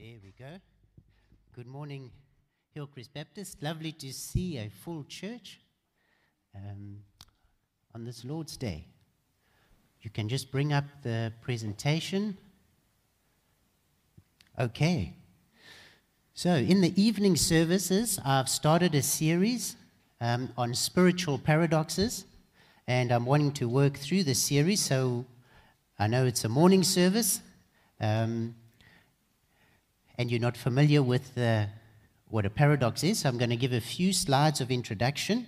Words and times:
There 0.00 0.16
we 0.24 0.32
go. 0.38 0.56
Good 1.54 1.66
morning, 1.66 2.10
Hillcrest 2.72 3.12
Baptist. 3.12 3.62
Lovely 3.62 3.92
to 3.92 4.14
see 4.14 4.56
a 4.56 4.70
full 4.70 5.04
church 5.04 5.60
um, 6.56 7.00
on 7.94 8.06
this 8.06 8.24
Lord's 8.24 8.56
Day. 8.56 8.86
You 10.00 10.08
can 10.08 10.26
just 10.26 10.50
bring 10.50 10.72
up 10.72 10.84
the 11.02 11.34
presentation. 11.42 12.38
Okay. 14.58 15.12
So, 16.32 16.54
in 16.54 16.80
the 16.80 16.98
evening 16.98 17.36
services, 17.36 18.18
I've 18.24 18.48
started 18.48 18.94
a 18.94 19.02
series 19.02 19.76
um, 20.18 20.50
on 20.56 20.72
spiritual 20.72 21.36
paradoxes, 21.36 22.24
and 22.86 23.12
I'm 23.12 23.26
wanting 23.26 23.52
to 23.52 23.68
work 23.68 23.98
through 23.98 24.24
the 24.24 24.34
series. 24.34 24.80
So, 24.80 25.26
I 25.98 26.06
know 26.06 26.24
it's 26.24 26.44
a 26.44 26.48
morning 26.48 26.84
service. 26.84 27.42
Um, 28.00 28.54
and 30.20 30.30
you're 30.30 30.38
not 30.38 30.54
familiar 30.54 31.02
with 31.02 31.34
the, 31.34 31.66
what 32.28 32.44
a 32.44 32.50
paradox 32.50 33.02
is, 33.02 33.24
I'm 33.24 33.38
going 33.38 33.48
to 33.48 33.56
give 33.56 33.72
a 33.72 33.80
few 33.80 34.12
slides 34.12 34.60
of 34.60 34.70
introduction. 34.70 35.46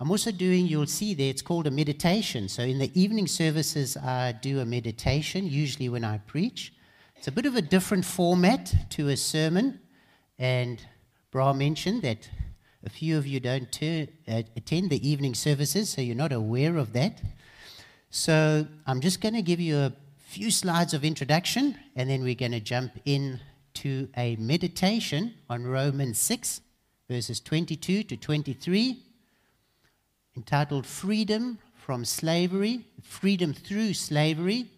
I'm 0.00 0.10
also 0.10 0.32
doing, 0.32 0.66
you'll 0.66 0.88
see 0.88 1.14
there, 1.14 1.30
it's 1.30 1.40
called 1.40 1.68
a 1.68 1.70
meditation. 1.70 2.48
So 2.48 2.64
in 2.64 2.80
the 2.80 2.90
evening 3.00 3.28
services, 3.28 3.96
I 3.96 4.32
do 4.32 4.58
a 4.58 4.64
meditation, 4.64 5.48
usually 5.48 5.88
when 5.88 6.02
I 6.02 6.18
preach. 6.18 6.72
It's 7.14 7.28
a 7.28 7.30
bit 7.30 7.46
of 7.46 7.54
a 7.54 7.62
different 7.62 8.04
format 8.04 8.74
to 8.90 9.08
a 9.08 9.16
sermon. 9.16 9.78
And 10.36 10.84
Bra 11.30 11.52
mentioned 11.52 12.02
that 12.02 12.28
a 12.84 12.90
few 12.90 13.16
of 13.16 13.24
you 13.24 13.38
don't 13.38 13.70
ter- 13.70 14.08
uh, 14.26 14.42
attend 14.56 14.90
the 14.90 15.08
evening 15.08 15.36
services, 15.36 15.90
so 15.90 16.00
you're 16.00 16.16
not 16.16 16.32
aware 16.32 16.76
of 16.76 16.92
that. 16.94 17.22
So 18.10 18.66
I'm 18.84 19.00
just 19.00 19.20
going 19.20 19.34
to 19.34 19.42
give 19.42 19.60
you 19.60 19.78
a 19.78 19.92
few 20.18 20.50
slides 20.50 20.92
of 20.92 21.04
introduction, 21.04 21.78
and 21.94 22.10
then 22.10 22.24
we're 22.24 22.34
going 22.34 22.50
to 22.50 22.58
jump 22.58 22.98
in 23.04 23.38
to 23.74 24.08
a 24.16 24.36
meditation 24.36 25.34
on 25.48 25.64
Romans 25.64 26.18
6, 26.18 26.60
verses 27.08 27.40
22 27.40 28.02
to 28.04 28.16
23, 28.16 29.02
entitled 30.36 30.86
Freedom 30.86 31.58
from 31.74 32.04
Slavery, 32.04 32.86
Freedom 33.02 33.52
Through 33.52 33.94
Slavery, 33.94 34.70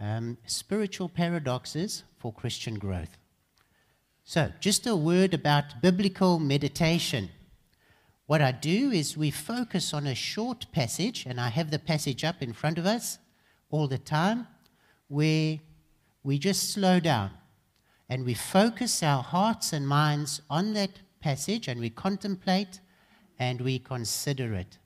um, 0.00 0.36
Spiritual 0.46 1.08
Paradoxes 1.08 2.04
for 2.18 2.32
Christian 2.32 2.78
Growth. 2.78 3.16
So, 4.24 4.52
just 4.60 4.86
a 4.86 4.94
word 4.94 5.32
about 5.32 5.80
biblical 5.80 6.38
meditation. 6.38 7.30
What 8.26 8.42
I 8.42 8.52
do 8.52 8.90
is 8.90 9.16
we 9.16 9.30
focus 9.30 9.94
on 9.94 10.06
a 10.06 10.14
short 10.14 10.66
passage, 10.70 11.24
and 11.24 11.40
I 11.40 11.48
have 11.48 11.70
the 11.70 11.78
passage 11.78 12.24
up 12.24 12.42
in 12.42 12.52
front 12.52 12.76
of 12.76 12.84
us 12.84 13.18
all 13.70 13.88
the 13.88 13.96
time, 13.96 14.46
where 15.08 15.60
we 16.22 16.38
just 16.38 16.72
slow 16.72 17.00
down 17.00 17.30
and 18.08 18.24
we 18.24 18.34
focus 18.34 19.02
our 19.02 19.22
hearts 19.22 19.72
and 19.72 19.86
minds 19.86 20.40
on 20.48 20.72
that 20.74 21.00
passage 21.20 21.68
and 21.68 21.80
we 21.80 21.90
contemplate 21.90 22.80
and 23.38 23.60
we 23.60 23.78
consider 23.78 24.54
it. 24.54 24.78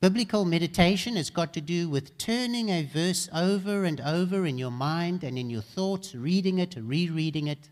Biblical 0.00 0.44
meditation 0.44 1.16
has 1.16 1.30
got 1.30 1.54
to 1.54 1.60
do 1.60 1.88
with 1.88 2.18
turning 2.18 2.68
a 2.68 2.82
verse 2.82 3.28
over 3.32 3.84
and 3.84 4.00
over 4.00 4.44
in 4.44 4.58
your 4.58 4.70
mind 4.70 5.24
and 5.24 5.38
in 5.38 5.48
your 5.48 5.62
thoughts, 5.62 6.14
reading 6.14 6.58
it, 6.58 6.76
rereading 6.78 7.46
it, 7.46 7.70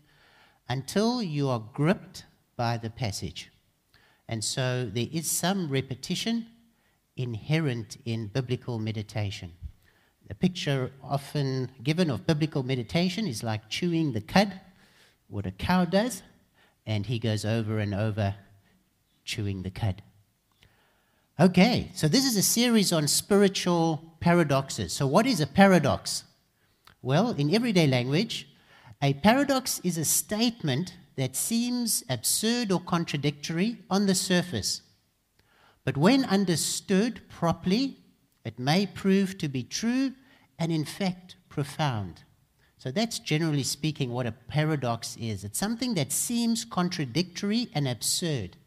until 0.67 1.21
you 1.21 1.49
are 1.49 1.61
gripped 1.73 2.25
by 2.55 2.77
the 2.77 2.89
passage. 2.89 3.51
And 4.27 4.43
so 4.43 4.89
there 4.91 5.07
is 5.11 5.29
some 5.29 5.69
repetition 5.69 6.47
inherent 7.15 7.97
in 8.05 8.27
biblical 8.27 8.79
meditation. 8.79 9.51
The 10.27 10.33
picture 10.33 10.91
often 11.03 11.69
given 11.83 12.09
of 12.09 12.25
biblical 12.25 12.63
meditation 12.63 13.27
is 13.27 13.43
like 13.43 13.69
chewing 13.69 14.13
the 14.13 14.21
cud 14.21 14.59
what 15.33 15.47
a 15.47 15.51
cow 15.51 15.83
does, 15.83 16.21
and 16.85 17.07
he 17.07 17.17
goes 17.17 17.43
over 17.43 17.79
and 17.79 17.95
over 17.95 18.35
chewing 19.25 19.63
the 19.63 19.71
cud. 19.71 20.03
Okay, 21.39 21.89
so 21.95 22.07
this 22.07 22.23
is 22.23 22.37
a 22.37 22.43
series 22.43 22.93
on 22.93 23.07
spiritual 23.07 24.13
paradoxes. 24.19 24.93
So, 24.93 25.07
what 25.07 25.25
is 25.25 25.41
a 25.41 25.47
paradox? 25.47 26.23
Well, 27.01 27.31
in 27.31 27.53
everyday 27.53 27.87
language, 27.87 28.47
a 29.01 29.15
paradox 29.15 29.81
is 29.83 29.97
a 29.97 30.05
statement 30.05 30.93
that 31.15 31.35
seems 31.35 32.03
absurd 32.09 32.71
or 32.71 32.79
contradictory 32.79 33.79
on 33.89 34.05
the 34.05 34.15
surface. 34.15 34.81
But 35.83 35.97
when 35.97 36.25
understood 36.25 37.21
properly, 37.27 37.97
it 38.45 38.59
may 38.59 38.85
prove 38.85 39.39
to 39.39 39.47
be 39.47 39.63
true 39.63 40.13
and, 40.59 40.71
in 40.71 40.85
fact, 40.85 41.37
profound. 41.49 42.21
So 42.83 42.91
that's 42.91 43.19
generally 43.19 43.63
speaking 43.63 44.11
what 44.11 44.25
a 44.25 44.33
paradox 44.33 45.15
is. 45.15 45.45
It's 45.45 45.57
something 45.57 45.93
that 45.93 46.11
seems 46.11 46.65
contradictory 46.65 47.69
and 47.73 47.87
absurd, 47.87 48.57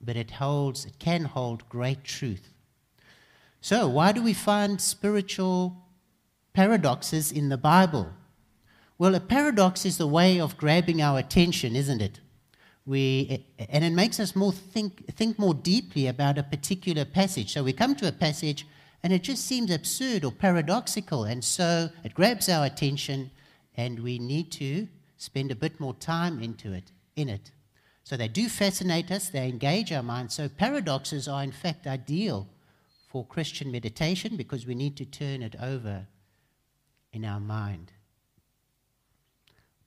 but 0.00 0.16
it 0.16 0.30
holds, 0.30 0.84
it 0.84 1.00
can 1.00 1.24
hold 1.24 1.68
great 1.68 2.04
truth. 2.04 2.52
So, 3.60 3.88
why 3.88 4.12
do 4.12 4.22
we 4.22 4.32
find 4.32 4.80
spiritual 4.80 5.76
paradoxes 6.52 7.32
in 7.32 7.48
the 7.48 7.56
Bible? 7.56 8.10
Well, 8.96 9.16
a 9.16 9.20
paradox 9.20 9.84
is 9.84 9.98
the 9.98 10.06
way 10.06 10.38
of 10.38 10.56
grabbing 10.56 11.02
our 11.02 11.18
attention, 11.18 11.74
isn't 11.74 12.00
it? 12.00 12.20
We, 12.86 13.44
and 13.58 13.82
it 13.82 13.92
makes 13.92 14.20
us 14.20 14.36
more 14.36 14.52
think, 14.52 15.12
think 15.16 15.36
more 15.36 15.54
deeply 15.54 16.06
about 16.06 16.38
a 16.38 16.44
particular 16.44 17.04
passage. 17.04 17.54
So 17.54 17.64
we 17.64 17.72
come 17.72 17.96
to 17.96 18.06
a 18.06 18.12
passage 18.12 18.68
and 19.04 19.12
it 19.12 19.22
just 19.22 19.44
seems 19.44 19.70
absurd 19.70 20.24
or 20.24 20.32
paradoxical. 20.32 21.24
And 21.24 21.44
so 21.44 21.90
it 22.02 22.14
grabs 22.14 22.48
our 22.48 22.64
attention, 22.64 23.30
and 23.76 24.00
we 24.00 24.18
need 24.18 24.50
to 24.52 24.88
spend 25.18 25.50
a 25.50 25.54
bit 25.54 25.78
more 25.78 25.92
time 25.92 26.42
into 26.42 26.72
it, 26.72 26.90
in 27.14 27.28
it. 27.28 27.50
So 28.02 28.16
they 28.16 28.28
do 28.28 28.48
fascinate 28.48 29.10
us, 29.10 29.28
they 29.28 29.46
engage 29.46 29.92
our 29.92 30.02
minds. 30.02 30.34
So 30.34 30.48
paradoxes 30.48 31.28
are, 31.28 31.44
in 31.44 31.52
fact, 31.52 31.86
ideal 31.86 32.48
for 33.06 33.26
Christian 33.26 33.70
meditation 33.70 34.38
because 34.38 34.66
we 34.66 34.74
need 34.74 34.96
to 34.96 35.04
turn 35.04 35.42
it 35.42 35.54
over 35.62 36.06
in 37.12 37.26
our 37.26 37.40
mind. 37.40 37.92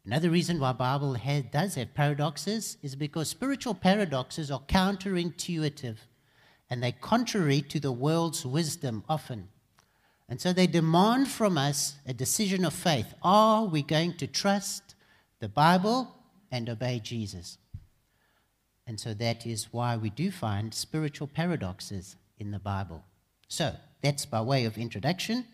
Another 0.06 0.29
reason 0.29 0.59
why 0.59 0.73
Bible 0.73 1.16
has, 1.16 1.44
does 1.51 1.73
have 1.73 1.95
paradoxes 1.95 2.77
is 2.83 2.95
because 2.95 3.29
spiritual 3.29 3.73
paradoxes 3.73 4.51
are 4.51 4.61
counterintuitive 4.61 5.97
and 6.69 6.83
they're 6.83 6.91
contrary 6.91 7.61
to 7.61 7.79
the 7.79 7.91
world's 7.91 8.45
wisdom 8.45 9.03
often. 9.07 9.50
And 10.29 10.41
so 10.41 10.51
they 10.51 10.67
demand 10.67 11.29
from 11.29 11.57
us 11.57 11.95
a 12.05 12.13
decision 12.13 12.66
of 12.66 12.73
faith. 12.73 13.13
Are 13.23 13.66
we 13.66 13.81
going 13.81 14.17
to 14.17 14.28
trust 14.28 14.95
the 15.39 15.47
Bible 15.47 16.13
and 16.51 16.69
obey 16.69 17.00
Jesus? 17.01 17.57
And 18.85 19.00
so 19.00 19.13
that 19.13 19.45
is 19.45 19.72
why 19.72 19.95
we 19.97 20.09
do 20.09 20.31
find 20.31 20.73
spiritual 20.73 21.27
paradoxes 21.27 22.16
in 22.39 22.51
the 22.51 22.59
Bible. 22.59 23.03
So 23.47 23.73
that's 24.01 24.25
by 24.25 24.41
way 24.41 24.66
of 24.66 24.77
introduction. 24.77 25.45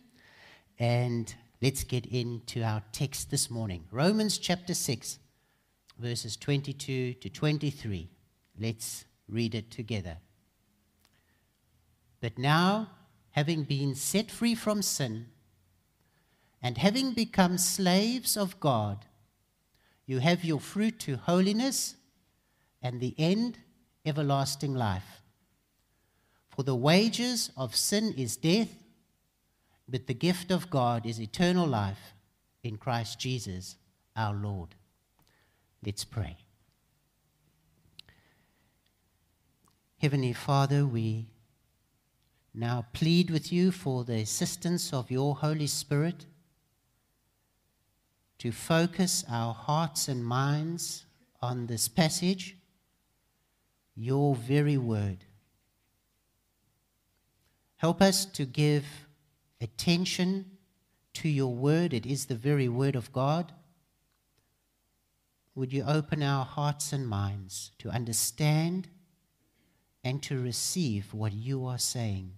And 0.79 1.33
let's 1.61 1.83
get 1.83 2.07
into 2.07 2.63
our 2.63 2.81
text 2.91 3.29
this 3.29 3.49
morning 3.51 3.85
Romans 3.91 4.39
chapter 4.39 4.73
6, 4.73 5.19
verses 5.99 6.35
22 6.37 7.13
to 7.13 7.29
23. 7.29 8.09
Let's 8.59 9.05
read 9.27 9.53
it 9.53 9.69
together. 9.69 10.17
But 12.23 12.39
now, 12.39 12.87
having 13.31 13.63
been 13.63 13.95
set 13.95 14.31
free 14.31 14.55
from 14.55 14.81
sin, 14.81 15.25
and 16.61 16.77
having 16.77 17.11
become 17.11 17.57
slaves 17.57 18.37
of 18.37 18.61
God, 18.61 19.05
you 20.05 20.19
have 20.19 20.45
your 20.45 20.61
fruit 20.61 20.99
to 20.99 21.17
holiness, 21.17 21.95
and 22.81 23.01
the 23.01 23.13
end, 23.17 23.57
everlasting 24.05 24.73
life. 24.73 25.21
For 26.47 26.63
the 26.63 26.75
wages 26.75 27.51
of 27.57 27.75
sin 27.75 28.13
is 28.17 28.37
death, 28.37 28.71
but 29.89 30.07
the 30.07 30.13
gift 30.13 30.49
of 30.49 30.69
God 30.69 31.05
is 31.05 31.19
eternal 31.19 31.67
life 31.67 32.13
in 32.63 32.77
Christ 32.77 33.19
Jesus 33.19 33.75
our 34.15 34.33
Lord. 34.33 34.75
Let's 35.85 36.05
pray. 36.05 36.37
Heavenly 39.99 40.31
Father, 40.31 40.85
we 40.85 41.32
now 42.53 42.85
plead 42.93 43.31
with 43.31 43.51
you 43.51 43.71
for 43.71 44.03
the 44.03 44.17
assistance 44.17 44.93
of 44.93 45.09
your 45.09 45.35
Holy 45.35 45.67
Spirit 45.67 46.25
to 48.37 48.51
focus 48.51 49.23
our 49.29 49.53
hearts 49.53 50.07
and 50.07 50.23
minds 50.23 51.05
on 51.41 51.65
this 51.65 51.87
passage, 51.87 52.57
your 53.95 54.35
very 54.35 54.77
word. 54.77 55.25
Help 57.77 58.01
us 58.01 58.25
to 58.25 58.45
give 58.45 58.85
attention 59.59 60.45
to 61.13 61.29
your 61.29 61.53
word. 61.53 61.93
It 61.93 62.05
is 62.05 62.25
the 62.25 62.35
very 62.35 62.67
word 62.69 62.95
of 62.95 63.11
God. 63.11 63.51
Would 65.55 65.73
you 65.73 65.83
open 65.87 66.21
our 66.21 66.45
hearts 66.45 66.93
and 66.93 67.07
minds 67.07 67.71
to 67.79 67.89
understand 67.89 68.89
and 70.03 70.21
to 70.23 70.39
receive 70.39 71.13
what 71.13 71.33
you 71.33 71.65
are 71.65 71.77
saying? 71.77 72.33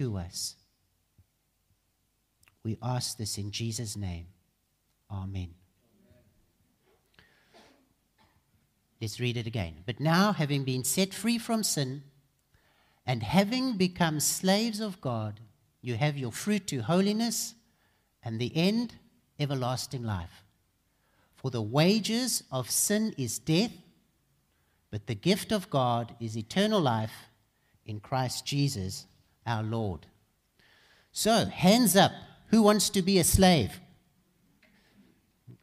To 0.00 0.16
us. 0.16 0.56
We 2.64 2.78
ask 2.82 3.18
this 3.18 3.36
in 3.36 3.50
Jesus' 3.50 3.98
name. 3.98 4.28
Amen. 5.10 5.50
Let's 8.98 9.20
read 9.20 9.36
it 9.36 9.46
again. 9.46 9.74
But 9.84 10.00
now, 10.00 10.32
having 10.32 10.64
been 10.64 10.84
set 10.84 11.12
free 11.12 11.36
from 11.36 11.62
sin 11.62 12.02
and 13.04 13.22
having 13.22 13.76
become 13.76 14.20
slaves 14.20 14.80
of 14.80 15.02
God, 15.02 15.38
you 15.82 15.96
have 15.96 16.16
your 16.16 16.32
fruit 16.32 16.66
to 16.68 16.78
holiness 16.80 17.54
and 18.22 18.40
the 18.40 18.56
end, 18.56 18.94
everlasting 19.38 20.02
life. 20.02 20.44
For 21.34 21.50
the 21.50 21.62
wages 21.62 22.42
of 22.50 22.70
sin 22.70 23.14
is 23.18 23.38
death, 23.38 23.72
but 24.90 25.06
the 25.06 25.14
gift 25.14 25.52
of 25.52 25.68
God 25.68 26.14
is 26.20 26.38
eternal 26.38 26.80
life 26.80 27.28
in 27.84 28.00
Christ 28.00 28.46
Jesus 28.46 29.06
our 29.46 29.62
Lord. 29.62 30.06
So, 31.12 31.46
hands 31.46 31.96
up. 31.96 32.12
Who 32.48 32.62
wants 32.62 32.90
to 32.90 33.02
be 33.02 33.18
a 33.18 33.24
slave? 33.24 33.80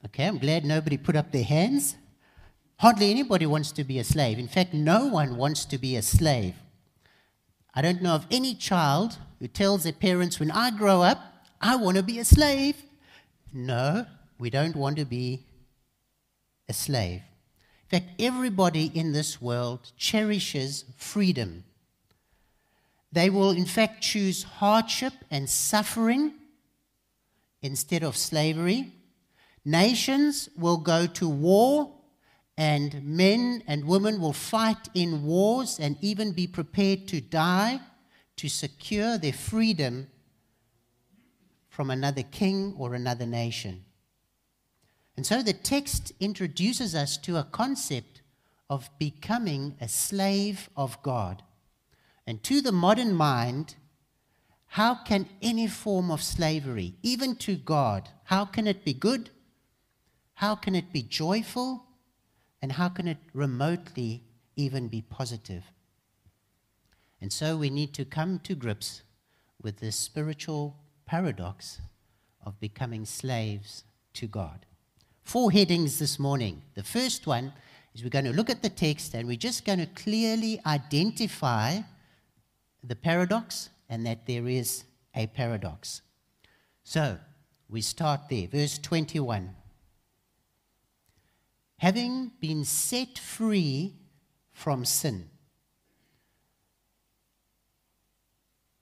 Okay, 0.05 0.25
I'm 0.25 0.37
glad 0.37 0.63
nobody 0.63 0.97
put 0.97 1.15
up 1.15 1.31
their 1.31 1.43
hands. 1.43 1.95
Hardly 2.79 3.09
anybody 3.09 3.45
wants 3.45 3.71
to 3.73 3.83
be 3.83 3.99
a 3.99 4.03
slave. 4.03 4.39
In 4.39 4.47
fact, 4.47 4.73
no 4.73 5.07
one 5.07 5.35
wants 5.35 5.65
to 5.65 5.77
be 5.77 5.95
a 5.95 6.01
slave. 6.01 6.55
I 7.73 7.81
don't 7.81 8.01
know 8.01 8.15
of 8.15 8.27
any 8.31 8.55
child 8.55 9.17
who 9.39 9.47
tells 9.47 9.83
their 9.83 9.93
parents, 9.93 10.39
when 10.39 10.51
I 10.51 10.71
grow 10.71 11.01
up, 11.01 11.19
I 11.59 11.75
want 11.75 11.97
to 11.97 12.03
be 12.03 12.19
a 12.19 12.25
slave. 12.25 12.75
No, 13.53 14.05
we 14.39 14.49
don't 14.49 14.75
want 14.75 14.97
to 14.97 15.05
be 15.05 15.45
a 16.69 16.73
slave. 16.73 17.21
In 17.89 17.99
fact, 17.99 18.21
everybody 18.21 18.91
in 18.93 19.13
this 19.13 19.41
world 19.41 19.91
cherishes 19.97 20.85
freedom. 20.97 21.63
They 23.11 23.29
will, 23.29 23.51
in 23.51 23.65
fact, 23.65 24.01
choose 24.01 24.43
hardship 24.43 25.13
and 25.31 25.49
suffering 25.49 26.33
instead 27.61 28.03
of 28.03 28.17
slavery. 28.17 28.93
Nations 29.63 30.49
will 30.57 30.77
go 30.77 31.07
to 31.07 31.27
war, 31.27 31.93
and 32.57 33.03
men 33.03 33.63
and 33.67 33.85
women 33.85 34.19
will 34.19 34.33
fight 34.33 34.89
in 34.93 35.23
wars 35.23 35.79
and 35.79 35.97
even 36.01 36.31
be 36.31 36.47
prepared 36.47 37.07
to 37.09 37.21
die 37.21 37.79
to 38.37 38.49
secure 38.49 39.17
their 39.17 39.33
freedom 39.33 40.07
from 41.69 41.89
another 41.91 42.23
king 42.23 42.73
or 42.77 42.93
another 42.93 43.25
nation. 43.25 43.83
And 45.15 45.25
so 45.25 45.41
the 45.41 45.53
text 45.53 46.11
introduces 46.19 46.93
us 46.95 47.17
to 47.17 47.37
a 47.37 47.43
concept 47.43 48.21
of 48.69 48.89
becoming 48.99 49.75
a 49.81 49.87
slave 49.87 50.69
of 50.75 51.01
God. 51.01 51.43
And 52.27 52.43
to 52.43 52.61
the 52.61 52.73
modern 52.73 53.15
mind, 53.15 53.75
how 54.67 54.95
can 54.95 55.29
any 55.41 55.65
form 55.65 56.11
of 56.11 56.21
slavery, 56.21 56.95
even 57.01 57.37
to 57.37 57.55
God, 57.55 58.09
how 58.25 58.43
can 58.43 58.67
it 58.67 58.83
be 58.83 58.93
good? 58.93 59.29
How 60.35 60.53
can 60.53 60.75
it 60.75 60.91
be 60.91 61.01
joyful? 61.01 61.85
And 62.61 62.73
how 62.73 62.89
can 62.89 63.07
it 63.07 63.17
remotely 63.33 64.25
even 64.57 64.89
be 64.89 65.01
positive? 65.01 65.63
And 67.21 67.31
so 67.31 67.57
we 67.57 67.69
need 67.69 67.93
to 67.93 68.03
come 68.03 68.39
to 68.39 68.55
grips 68.55 69.03
with 69.61 69.77
this 69.77 69.95
spiritual 69.95 70.75
paradox 71.05 71.79
of 72.45 72.59
becoming 72.59 73.05
slaves 73.05 73.85
to 74.13 74.27
God. 74.27 74.65
Four 75.23 75.51
headings 75.51 75.97
this 75.97 76.19
morning. 76.19 76.61
The 76.75 76.83
first 76.83 77.25
one 77.25 77.53
is 77.93 78.03
we're 78.03 78.09
going 78.09 78.25
to 78.25 78.33
look 78.33 78.49
at 78.49 78.61
the 78.61 78.69
text 78.69 79.13
and 79.13 79.27
we're 79.27 79.37
just 79.37 79.65
going 79.65 79.79
to 79.79 79.85
clearly 79.87 80.59
identify 80.65 81.79
the 82.87 82.95
paradox 82.95 83.69
and 83.89 84.05
that 84.05 84.25
there 84.25 84.47
is 84.47 84.85
a 85.15 85.27
paradox. 85.27 86.01
So 86.83 87.17
we 87.69 87.81
start 87.81 88.21
there. 88.29 88.47
Verse 88.47 88.77
21. 88.77 89.53
Having 91.79 92.31
been 92.39 92.63
set 92.63 93.19
free 93.19 93.95
from 94.51 94.85
sin. 94.85 95.29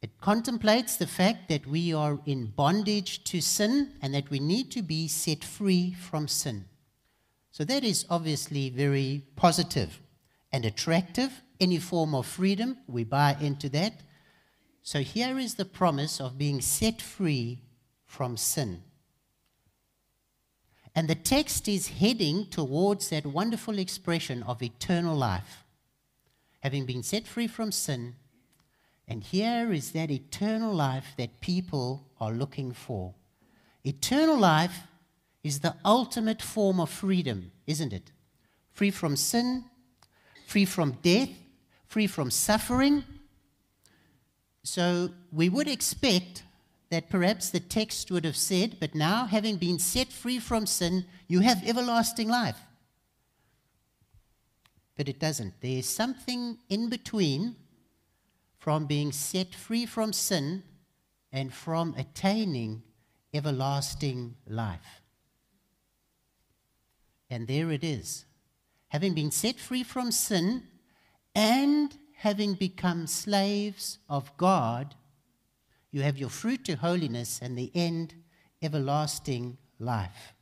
It 0.02 0.22
contemplates 0.22 0.96
the 0.96 1.08
fact 1.08 1.50
that 1.50 1.66
we 1.66 1.94
are 1.94 2.20
in 2.26 2.46
bondage 2.46 3.24
to 3.26 3.42
sin 3.42 3.94
and 4.02 4.14
that 4.14 4.30
we 4.30 4.40
need 4.40 4.72
to 4.72 4.84
be 4.84 5.08
set 5.08 5.44
free 5.44 5.94
from 5.94 6.28
sin. 6.28 6.66
So 7.52 7.64
that 7.64 7.84
is 7.84 8.06
obviously 8.10 8.70
very 8.70 9.24
positive 9.36 10.00
and 10.56 10.64
attractive. 10.64 11.42
Any 11.60 11.80
form 11.80 12.16
of 12.16 12.26
freedom, 12.26 12.78
we 12.88 13.04
buy 13.04 13.36
into 13.42 13.68
that. 13.70 13.94
So 14.84 15.02
here 15.02 15.38
is 15.38 15.56
the 15.56 15.66
promise 15.66 16.22
of 16.22 16.38
being 16.38 16.62
set 16.62 17.02
free 17.02 17.60
from 18.06 18.38
sin. 18.38 18.82
And 20.96 21.10
the 21.10 21.16
text 21.16 21.68
is 21.68 22.00
heading 22.00 22.46
towards 22.46 23.10
that 23.10 23.26
wonderful 23.26 23.78
expression 23.78 24.44
of 24.44 24.64
eternal 24.64 25.18
life. 25.18 25.66
Having 26.62 26.86
been 26.86 27.04
set 27.04 27.28
free 27.28 27.48
from 27.48 27.74
sin, 27.74 28.16
and 29.10 29.24
here 29.24 29.74
is 29.74 29.92
that 29.92 30.10
eternal 30.10 30.74
life 30.74 31.16
that 31.18 31.42
people 31.42 32.08
are 32.22 32.32
looking 32.32 32.72
for. 32.72 33.14
Eternal 33.84 34.38
life 34.38 34.84
is 35.44 35.60
the 35.60 35.76
ultimate 35.84 36.42
form 36.42 36.80
of 36.80 36.90
freedom, 36.90 37.52
isn't 37.68 37.92
it? 37.92 38.14
Free 38.72 38.90
from 38.92 39.18
sin, 39.18 39.66
free 40.46 40.66
from 40.66 40.98
death, 41.02 41.30
free 41.88 42.08
from 42.08 42.32
suffering. 42.32 43.04
So 44.64 45.10
we 45.32 45.50
would 45.50 45.68
expect 45.68 46.44
that 46.90 47.10
perhaps 47.10 47.50
the 47.50 47.60
text 47.60 48.12
would 48.12 48.26
have 48.26 48.38
said, 48.38 48.78
But 48.80 48.96
now, 48.96 49.26
having 49.26 49.58
been 49.58 49.80
set 49.80 50.12
free 50.12 50.40
from 50.40 50.66
sin, 50.66 51.06
you 51.28 51.42
have 51.42 51.68
everlasting 51.68 52.30
life. 52.30 52.60
But 54.96 55.10
it 55.10 55.20
doesn't. 55.20 55.60
There 55.62 55.80
is 55.80 55.90
something 55.90 56.58
in 56.70 56.90
between 56.90 57.56
from 58.58 58.86
being 58.86 59.12
set 59.12 59.54
free 59.54 59.86
from 59.86 60.14
sin 60.14 60.64
and 61.32 61.54
from 61.54 61.94
attaining 61.98 62.82
everlasting 63.34 64.36
life. 64.48 65.02
And 67.30 67.48
there 67.48 67.72
it 67.72 67.84
is. 67.84 68.25
Having 68.96 69.14
been 69.14 69.32
set 69.32 69.60
free 69.60 69.84
from 69.84 70.10
sin 70.10 70.64
and 71.36 71.94
having 72.16 72.54
become 72.54 73.08
slaves 73.08 74.00
of 74.08 74.32
God, 74.38 74.96
you 75.92 76.02
have 76.02 76.18
your 76.18 76.30
fruit 76.30 76.64
to 76.64 76.76
holiness 76.76 77.42
and 77.42 77.58
the 77.58 77.74
end, 77.76 78.14
everlasting 78.62 79.58
life. 79.80 80.34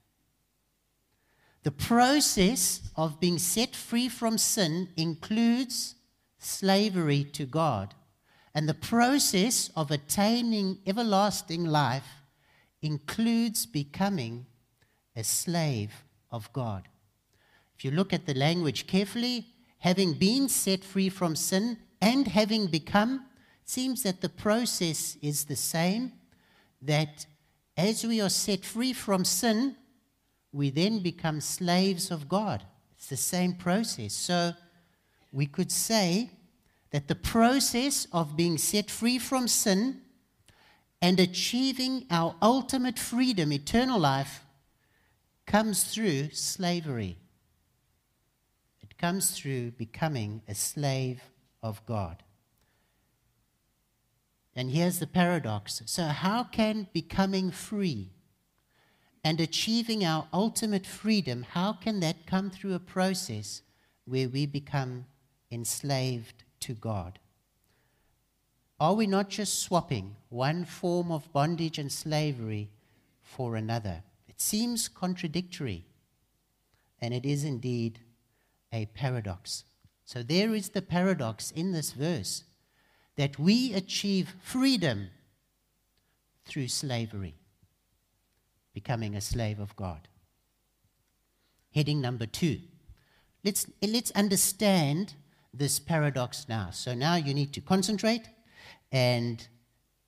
The 1.63 1.71
process 1.71 2.91
of 2.95 3.19
being 3.19 3.39
set 3.39 3.75
free 3.75 4.07
from 4.07 4.37
sin 4.37 4.89
includes 4.95 5.95
slavery 6.37 7.23
to 7.23 7.47
God. 7.47 7.95
And 8.53 8.69
the 8.69 8.75
process 8.75 9.71
of 9.75 9.89
attaining 9.89 10.77
everlasting 10.85 11.65
life 11.65 12.21
includes 12.83 13.65
becoming 13.65 14.45
a 15.15 15.23
slave 15.23 16.03
of 16.29 16.53
God. 16.53 16.87
If 17.83 17.91
you 17.91 17.97
look 17.97 18.13
at 18.13 18.25
the 18.25 18.33
language 18.33 18.87
carefully, 18.87 19.45
having 19.79 20.13
been 20.13 20.47
set 20.47 20.85
free 20.85 21.09
from 21.09 21.35
sin 21.35 21.79
and 21.99 22.25
having 22.29 22.67
become, 22.67 23.25
seems 23.65 24.03
that 24.03 24.21
the 24.21 24.29
process 24.29 25.17
is 25.21 25.43
the 25.43 25.57
same. 25.57 26.13
That 26.81 27.25
as 27.75 28.05
we 28.05 28.21
are 28.21 28.29
set 28.29 28.63
free 28.63 28.93
from 28.93 29.25
sin, 29.25 29.75
we 30.53 30.69
then 30.69 30.99
become 30.99 31.41
slaves 31.41 32.09
of 32.09 32.29
God. 32.29 32.63
It's 32.95 33.07
the 33.07 33.17
same 33.17 33.53
process. 33.55 34.13
So 34.13 34.53
we 35.33 35.45
could 35.45 35.69
say 35.69 36.29
that 36.91 37.09
the 37.09 37.15
process 37.15 38.07
of 38.13 38.37
being 38.37 38.57
set 38.57 38.89
free 38.89 39.19
from 39.19 39.49
sin 39.49 39.99
and 41.01 41.19
achieving 41.19 42.05
our 42.09 42.33
ultimate 42.41 42.97
freedom, 42.97 43.51
eternal 43.51 43.99
life, 43.99 44.45
comes 45.45 45.83
through 45.83 46.29
slavery. 46.31 47.17
Comes 49.03 49.31
through 49.31 49.71
becoming 49.71 50.43
a 50.47 50.55
slave 50.55 51.23
of 51.61 51.85
God. 51.85 52.23
And 54.55 54.69
here's 54.71 54.99
the 54.99 55.07
paradox. 55.07 55.81
So, 55.87 56.05
how 56.05 56.45
can 56.45 56.87
becoming 56.93 57.51
free 57.51 58.11
and 59.21 59.41
achieving 59.41 60.05
our 60.05 60.29
ultimate 60.31 60.87
freedom, 60.87 61.45
how 61.49 61.73
can 61.73 61.99
that 61.99 62.25
come 62.25 62.49
through 62.49 62.75
a 62.75 62.79
process 62.79 63.61
where 64.05 64.29
we 64.29 64.45
become 64.45 65.03
enslaved 65.51 66.45
to 66.61 66.73
God? 66.73 67.19
Are 68.79 68.93
we 68.93 69.05
not 69.05 69.27
just 69.27 69.59
swapping 69.59 70.15
one 70.29 70.63
form 70.63 71.11
of 71.11 71.33
bondage 71.33 71.77
and 71.77 71.91
slavery 71.91 72.69
for 73.21 73.57
another? 73.57 74.01
It 74.29 74.39
seems 74.39 74.87
contradictory, 74.87 75.87
and 77.01 77.13
it 77.13 77.25
is 77.25 77.43
indeed 77.43 77.99
a 78.73 78.87
paradox. 78.87 79.63
So 80.03 80.23
there 80.23 80.53
is 80.53 80.69
the 80.69 80.81
paradox 80.81 81.51
in 81.51 81.71
this 81.71 81.91
verse 81.93 82.43
that 83.15 83.39
we 83.39 83.73
achieve 83.73 84.33
freedom 84.41 85.09
through 86.45 86.67
slavery, 86.67 87.35
becoming 88.73 89.15
a 89.15 89.21
slave 89.21 89.59
of 89.59 89.75
God. 89.75 90.07
Heading 91.73 92.01
number 92.01 92.25
two 92.25 92.59
let's, 93.43 93.67
let's 93.81 94.11
understand 94.11 95.13
this 95.53 95.79
paradox 95.79 96.47
now. 96.49 96.69
So 96.71 96.93
now 96.93 97.15
you 97.15 97.33
need 97.33 97.53
to 97.53 97.61
concentrate, 97.61 98.29
and 98.91 99.45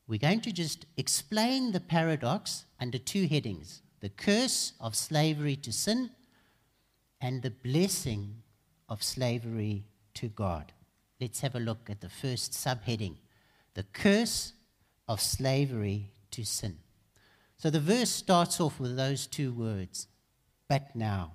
we're 0.07 0.19
going 0.19 0.41
to 0.41 0.51
just 0.51 0.85
explain 0.97 1.71
the 1.71 1.79
paradox 1.79 2.65
under 2.79 2.97
two 2.97 3.27
headings 3.27 3.81
the 4.01 4.09
curse 4.09 4.73
of 4.79 4.95
slavery 4.95 5.55
to 5.55 5.71
sin 5.71 6.11
and 7.19 7.41
the 7.41 7.49
blessing 7.49 8.43
of 8.87 9.03
slavery 9.03 9.85
to 10.15 10.27
God. 10.27 10.73
Let's 11.19 11.41
have 11.41 11.55
a 11.55 11.59
look 11.59 11.89
at 11.89 12.01
the 12.01 12.09
first 12.09 12.51
subheading 12.51 13.15
the 13.75 13.83
curse 13.83 14.53
of 15.07 15.21
slavery 15.21 16.09
to 16.31 16.43
sin. 16.43 16.77
So 17.57 17.69
the 17.69 17.79
verse 17.79 18.09
starts 18.09 18.59
off 18.59 18.79
with 18.79 18.95
those 18.95 19.27
two 19.27 19.51
words, 19.51 20.07
but 20.67 20.95
now. 20.95 21.33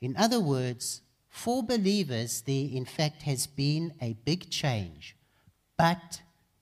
In 0.00 0.16
other 0.16 0.38
words, 0.38 1.00
for 1.28 1.62
believers, 1.62 2.42
there 2.42 2.68
in 2.70 2.84
fact 2.84 3.22
has 3.22 3.46
been 3.46 3.94
a 4.00 4.14
big 4.24 4.50
change, 4.50 5.16
but 5.76 6.20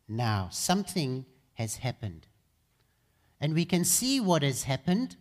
now 0.08 0.49
something 0.50 1.26
has 1.54 1.76
happened. 1.76 2.26
And 3.40 3.54
we 3.54 3.64
can 3.64 3.84
see 3.84 4.20
what 4.20 4.42
has 4.42 4.64
happened. 4.64 5.16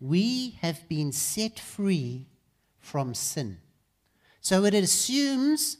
We 0.00 0.58
have 0.60 0.88
been 0.88 1.12
set 1.12 1.58
free 1.58 2.26
from 2.78 3.14
sin. 3.14 3.58
So 4.42 4.64
it 4.64 4.74
assumes 4.74 5.76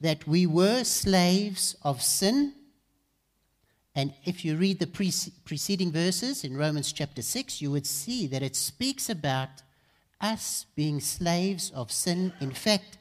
that 0.00 0.26
we 0.26 0.46
were 0.46 0.84
slaves 0.84 1.76
of 1.82 2.00
sin. 2.02 2.54
And 3.94 4.14
if 4.24 4.42
you 4.42 4.56
read 4.56 4.78
the 4.78 4.86
pre- 4.86 5.12
preceding 5.44 5.92
verses 5.92 6.42
in 6.42 6.56
Romans 6.56 6.92
chapter 6.92 7.20
6, 7.20 7.60
you 7.60 7.70
would 7.70 7.86
see 7.86 8.26
that 8.28 8.42
it 8.42 8.56
speaks 8.56 9.10
about 9.10 9.62
us 10.18 10.64
being 10.74 10.98
slaves 10.98 11.70
of 11.74 11.92
sin. 11.92 12.32
In 12.40 12.52
fact, 12.52 12.96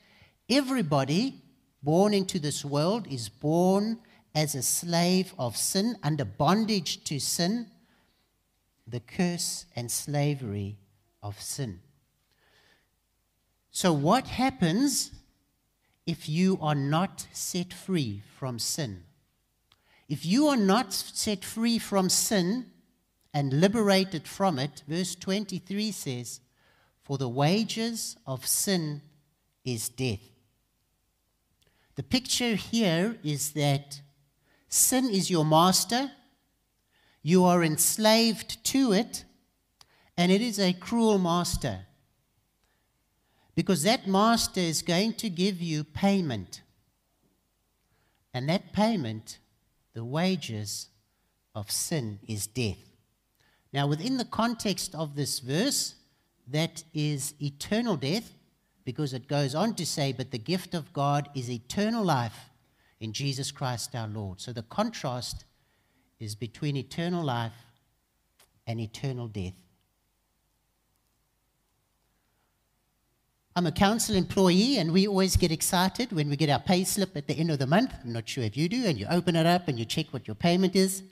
everybody 0.49 1.41
born 1.81 2.13
into 2.13 2.37
this 2.37 2.65
world 2.65 3.07
is 3.09 3.29
born 3.29 3.99
as 4.35 4.53
a 4.53 4.61
slave 4.61 5.33
of 5.39 5.55
sin, 5.55 5.95
under 6.03 6.25
bondage 6.25 7.05
to 7.05 7.21
sin, 7.21 7.67
the 8.85 8.99
curse 8.99 9.65
and 9.77 9.89
slavery 9.89 10.77
of 11.23 11.39
sin. 11.41 11.79
So, 13.75 13.91
what 13.91 14.27
happens 14.27 15.11
if 16.05 16.29
you 16.29 16.57
are 16.61 16.75
not 16.75 17.27
set 17.33 17.73
free 17.73 18.21
from 18.39 18.57
sin? 18.57 19.03
If 20.07 20.25
you 20.25 20.47
are 20.47 20.55
not 20.55 20.93
set 20.93 21.43
free 21.43 21.77
from 21.77 22.07
sin 22.07 22.67
and 23.33 23.59
liberated 23.59 24.29
from 24.29 24.59
it, 24.59 24.81
verse 24.87 25.13
23 25.15 25.91
says, 25.91 26.39
For 27.03 27.17
the 27.17 27.27
wages 27.27 28.15
of 28.25 28.47
sin 28.47 29.01
is 29.65 29.89
death. 29.89 30.23
The 31.95 32.03
picture 32.03 32.55
here 32.55 33.17
is 33.25 33.51
that 33.51 33.99
sin 34.69 35.09
is 35.09 35.29
your 35.29 35.43
master, 35.43 36.11
you 37.21 37.43
are 37.43 37.61
enslaved 37.61 38.63
to 38.67 38.93
it, 38.93 39.25
and 40.15 40.31
it 40.31 40.39
is 40.39 40.61
a 40.61 40.71
cruel 40.71 41.19
master 41.19 41.87
because 43.55 43.83
that 43.83 44.05
master 44.05 44.59
is 44.59 44.81
going 44.81 45.13
to 45.13 45.29
give 45.29 45.61
you 45.61 45.83
payment. 45.83 46.61
And 48.33 48.49
that 48.49 48.73
payment, 48.73 49.39
the 49.93 50.03
wages 50.03 50.89
of 51.55 51.71
sin, 51.71 52.19
is 52.27 52.47
death. 52.47 52.77
Now, 53.71 53.87
within 53.87 54.17
the 54.17 54.25
context 54.25 54.93
of 54.93 55.15
this 55.15 55.39
verse, 55.39 55.95
that 56.47 56.83
is 56.93 57.33
eternal 57.41 57.95
death, 57.95 58.33
because 58.83 59.13
it 59.13 59.27
goes 59.27 59.55
on 59.55 59.73
to 59.75 59.85
say, 59.85 60.11
But 60.11 60.31
the 60.31 60.37
gift 60.37 60.73
of 60.73 60.93
God 60.93 61.29
is 61.33 61.49
eternal 61.49 62.03
life 62.03 62.49
in 62.99 63.13
Jesus 63.13 63.51
Christ 63.51 63.95
our 63.95 64.07
Lord. 64.07 64.41
So 64.41 64.51
the 64.53 64.63
contrast 64.63 65.45
is 66.19 66.35
between 66.35 66.75
eternal 66.75 67.23
life 67.23 67.53
and 68.67 68.79
eternal 68.79 69.27
death. 69.27 69.64
I'm 73.57 73.67
a 73.67 73.71
council 73.71 74.17
employee, 74.17 74.79
and 74.79 74.91
we 74.91 75.07
always 75.07 75.37
get 75.37 75.49
excited 75.49 76.11
when 76.11 76.29
we 76.29 76.35
get 76.35 76.49
our 76.49 76.59
pay 76.59 76.83
slip 76.83 77.15
at 77.15 77.27
the 77.27 77.35
end 77.35 77.49
of 77.51 77.59
the 77.59 77.65
month. 77.65 77.93
I'm 78.03 78.11
not 78.11 78.27
sure 78.27 78.43
if 78.43 78.57
you 78.57 78.67
do, 78.67 78.83
and 78.85 78.99
you 78.99 79.07
open 79.09 79.37
it 79.37 79.45
up 79.45 79.69
and 79.69 79.79
you 79.79 79.85
check 79.85 80.07
what 80.11 80.27
your 80.27 80.35
payment 80.35 80.75
is. 80.75 81.03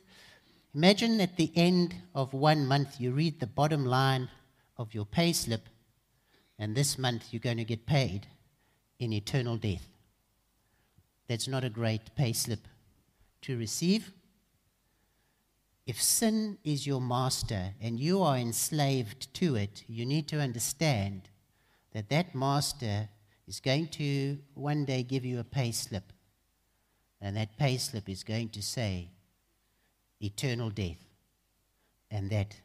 Imagine 0.76 1.22
at 1.22 1.38
the 1.38 1.54
end 1.56 1.96
of 2.14 2.34
one 2.34 2.68
month, 2.68 3.00
you 3.00 3.12
read 3.12 3.40
the 3.40 3.48
bottom 3.48 3.86
line 3.86 4.28
of 4.76 4.94
your 4.94 5.06
pay 5.06 5.32
slip, 5.32 5.70
and 6.60 6.76
this 6.76 6.98
month 6.98 7.28
you're 7.32 7.40
going 7.40 7.56
to 7.56 7.64
get 7.64 7.86
paid 7.86 8.28
in 9.00 9.14
eternal 9.14 9.56
death. 9.56 9.88
That's 11.30 11.48
not 11.48 11.64
a 11.64 11.70
great 11.70 12.14
pay 12.14 12.34
slip 12.34 12.68
to 13.44 13.58
receive. 13.58 14.12
If 15.86 16.02
sin 16.02 16.58
is 16.66 16.86
your 16.86 17.00
master 17.00 17.74
and 17.82 18.02
you 18.02 18.22
are 18.22 18.36
enslaved 18.36 19.34
to 19.36 19.56
it, 19.56 19.86
you 19.88 20.06
need 20.06 20.28
to 20.28 20.42
understand 20.42 21.30
that 21.94 22.10
that 22.10 22.36
master 22.36 23.10
is 23.48 23.60
going 23.60 23.88
to 23.88 24.38
one 24.54 24.86
day 24.86 25.04
give 25.04 25.26
you 25.26 25.40
a 25.40 25.44
pay 25.44 25.72
slip. 25.72 26.12
And 27.22 27.38
that 27.38 27.58
pay 27.58 27.78
slip 27.78 28.10
is 28.10 28.24
going 28.24 28.50
to 28.50 28.62
say 28.62 29.12
eternal 30.20 30.70
death. 30.70 30.98
And 32.12 32.30
that 32.32 32.56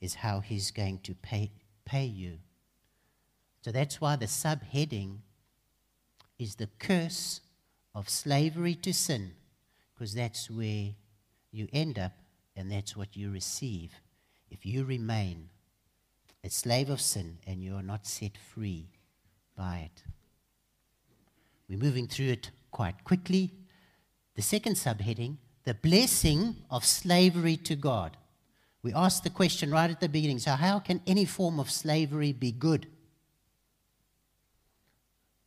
is 0.00 0.14
how 0.14 0.40
he's 0.40 0.70
going 0.70 0.98
to 1.04 1.14
pay, 1.14 1.50
pay 1.84 2.04
you. 2.04 2.38
So 3.62 3.72
that's 3.72 4.00
why 4.00 4.16
the 4.16 4.26
subheading 4.26 5.18
is 6.38 6.56
the 6.56 6.68
curse 6.78 7.40
of 7.94 8.08
slavery 8.08 8.74
to 8.74 8.92
sin, 8.92 9.32
because 9.94 10.14
that's 10.14 10.50
where 10.50 10.90
you 11.50 11.68
end 11.72 11.98
up 11.98 12.12
and 12.56 12.70
that's 12.70 12.96
what 12.96 13.16
you 13.16 13.30
receive 13.30 13.92
if 14.50 14.66
you 14.66 14.84
remain 14.84 15.48
a 16.44 16.50
slave 16.50 16.90
of 16.90 17.00
sin 17.00 17.38
and 17.46 17.62
you 17.62 17.74
are 17.74 17.82
not 17.82 18.06
set 18.06 18.36
free 18.36 18.86
by 19.56 19.90
it. 19.90 20.02
We're 21.68 21.78
moving 21.78 22.06
through 22.06 22.28
it 22.28 22.50
quite 22.70 23.02
quickly. 23.02 23.52
The 24.36 24.42
second 24.42 24.76
subheading 24.76 25.38
the 25.64 25.74
blessing 25.74 26.56
of 26.70 26.84
slavery 26.84 27.56
to 27.56 27.74
God. 27.74 28.18
We 28.82 28.92
asked 28.92 29.24
the 29.24 29.30
question 29.30 29.70
right 29.70 29.90
at 29.90 30.00
the 30.00 30.10
beginning 30.10 30.38
so, 30.38 30.52
how 30.52 30.78
can 30.78 31.00
any 31.06 31.24
form 31.24 31.58
of 31.58 31.70
slavery 31.70 32.32
be 32.32 32.52
good? 32.52 32.86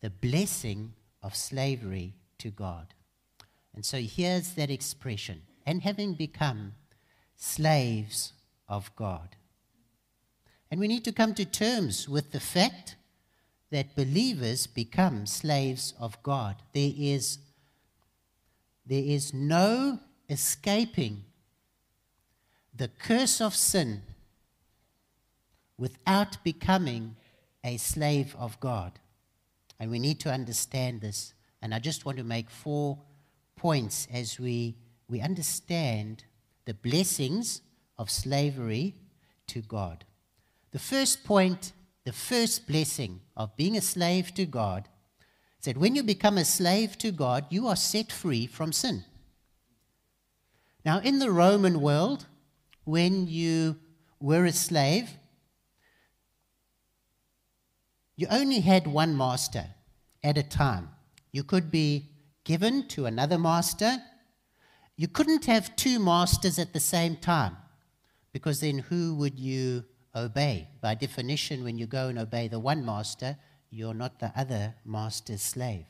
The 0.01 0.10
blessing 0.10 0.94
of 1.22 1.36
slavery 1.36 2.16
to 2.39 2.50
God. 2.50 2.96
And 3.75 3.86
so 3.86 4.00
here's 4.00 4.54
that 4.54 4.72
expression 4.72 5.44
and 5.68 5.84
having 5.84 6.16
become 6.16 6.74
slaves 7.36 8.34
of 8.68 8.96
God. 8.96 9.36
And 10.69 10.79
we 10.79 10.88
need 10.88 11.05
to 11.05 11.12
come 11.12 11.33
to 11.36 11.45
terms 11.45 12.09
with 12.09 12.31
the 12.31 12.39
fact 12.39 12.95
that 13.71 13.95
believers 13.95 14.67
become 14.67 15.25
slaves 15.25 15.93
of 16.00 16.21
God. 16.24 16.55
There 16.74 16.91
is, 16.95 17.39
there 18.86 19.03
is 19.03 19.33
no 19.33 20.00
escaping 20.29 21.24
the 22.75 22.89
curse 23.00 23.41
of 23.41 23.55
sin 23.55 24.03
without 25.77 26.43
becoming 26.43 27.15
a 27.63 27.77
slave 27.77 28.36
of 28.38 28.59
God. 28.59 29.00
And 29.79 29.91
we 29.91 30.00
need 30.00 30.19
to 30.21 30.31
understand 30.31 31.01
this. 31.01 31.33
And 31.62 31.74
I 31.74 31.79
just 31.79 32.05
want 32.05 32.17
to 32.17 32.24
make 32.24 32.50
four 32.50 32.97
points 33.55 34.07
as 34.13 34.39
we, 34.39 34.75
we 35.09 35.21
understand 35.21 36.24
the 36.65 36.74
blessings 36.74 37.62
of 37.97 38.09
slavery 38.09 38.95
to 39.47 39.62
God. 39.62 40.05
The 40.77 40.84
first 40.84 41.24
point, 41.24 41.74
the 42.05 42.13
first 42.13 42.67
blessing 42.67 43.22
of 43.36 43.57
being 43.57 43.75
a 43.75 43.81
slave 43.81 44.31
to 44.36 44.46
God, 44.46 44.88
is 45.57 45.65
that 45.65 45.75
when 45.75 45.96
you 45.96 46.03
become 46.03 46.38
a 46.38 46.46
slave 46.46 47.00
to 47.00 47.12
God, 47.12 47.48
you 47.50 47.65
are 47.65 47.75
set 47.75 48.12
free 48.12 48.46
from 48.46 48.72
sin. 48.72 49.03
Now, 50.86 51.00
in 51.00 51.17
the 51.17 51.31
Roman 51.31 51.81
world, 51.81 52.27
when 52.84 53.25
you 53.25 53.77
were 54.19 54.46
a 54.46 54.51
slave, 54.51 55.10
you 58.15 58.27
only 58.29 58.60
had 58.60 58.86
one 58.86 59.17
master 59.17 59.65
at 60.24 60.38
a 60.38 60.43
time. 60.43 60.89
You 61.31 61.43
could 61.43 61.72
be 61.72 62.12
given 62.43 62.88
to 62.89 63.07
another 63.07 63.39
master. 63.39 63.98
You 64.96 65.07
couldn't 65.07 65.46
have 65.46 65.75
two 65.75 65.98
masters 65.98 66.60
at 66.60 66.74
the 66.74 66.79
same 66.79 67.15
time, 67.15 67.57
because 68.31 68.60
then 68.60 68.77
who 68.77 69.15
would 69.15 69.39
you 69.39 69.84
obey. 70.17 70.69
By 70.81 70.95
definition, 70.95 71.63
when 71.63 71.77
you 71.77 71.86
go 71.86 72.07
and 72.07 72.17
obey 72.19 72.47
the 72.47 72.59
one 72.59 72.86
master, 72.86 73.38
you're 73.69 73.93
not 73.93 74.19
the 74.19 74.31
other 74.36 74.75
master's 74.86 75.41
slave. 75.41 75.86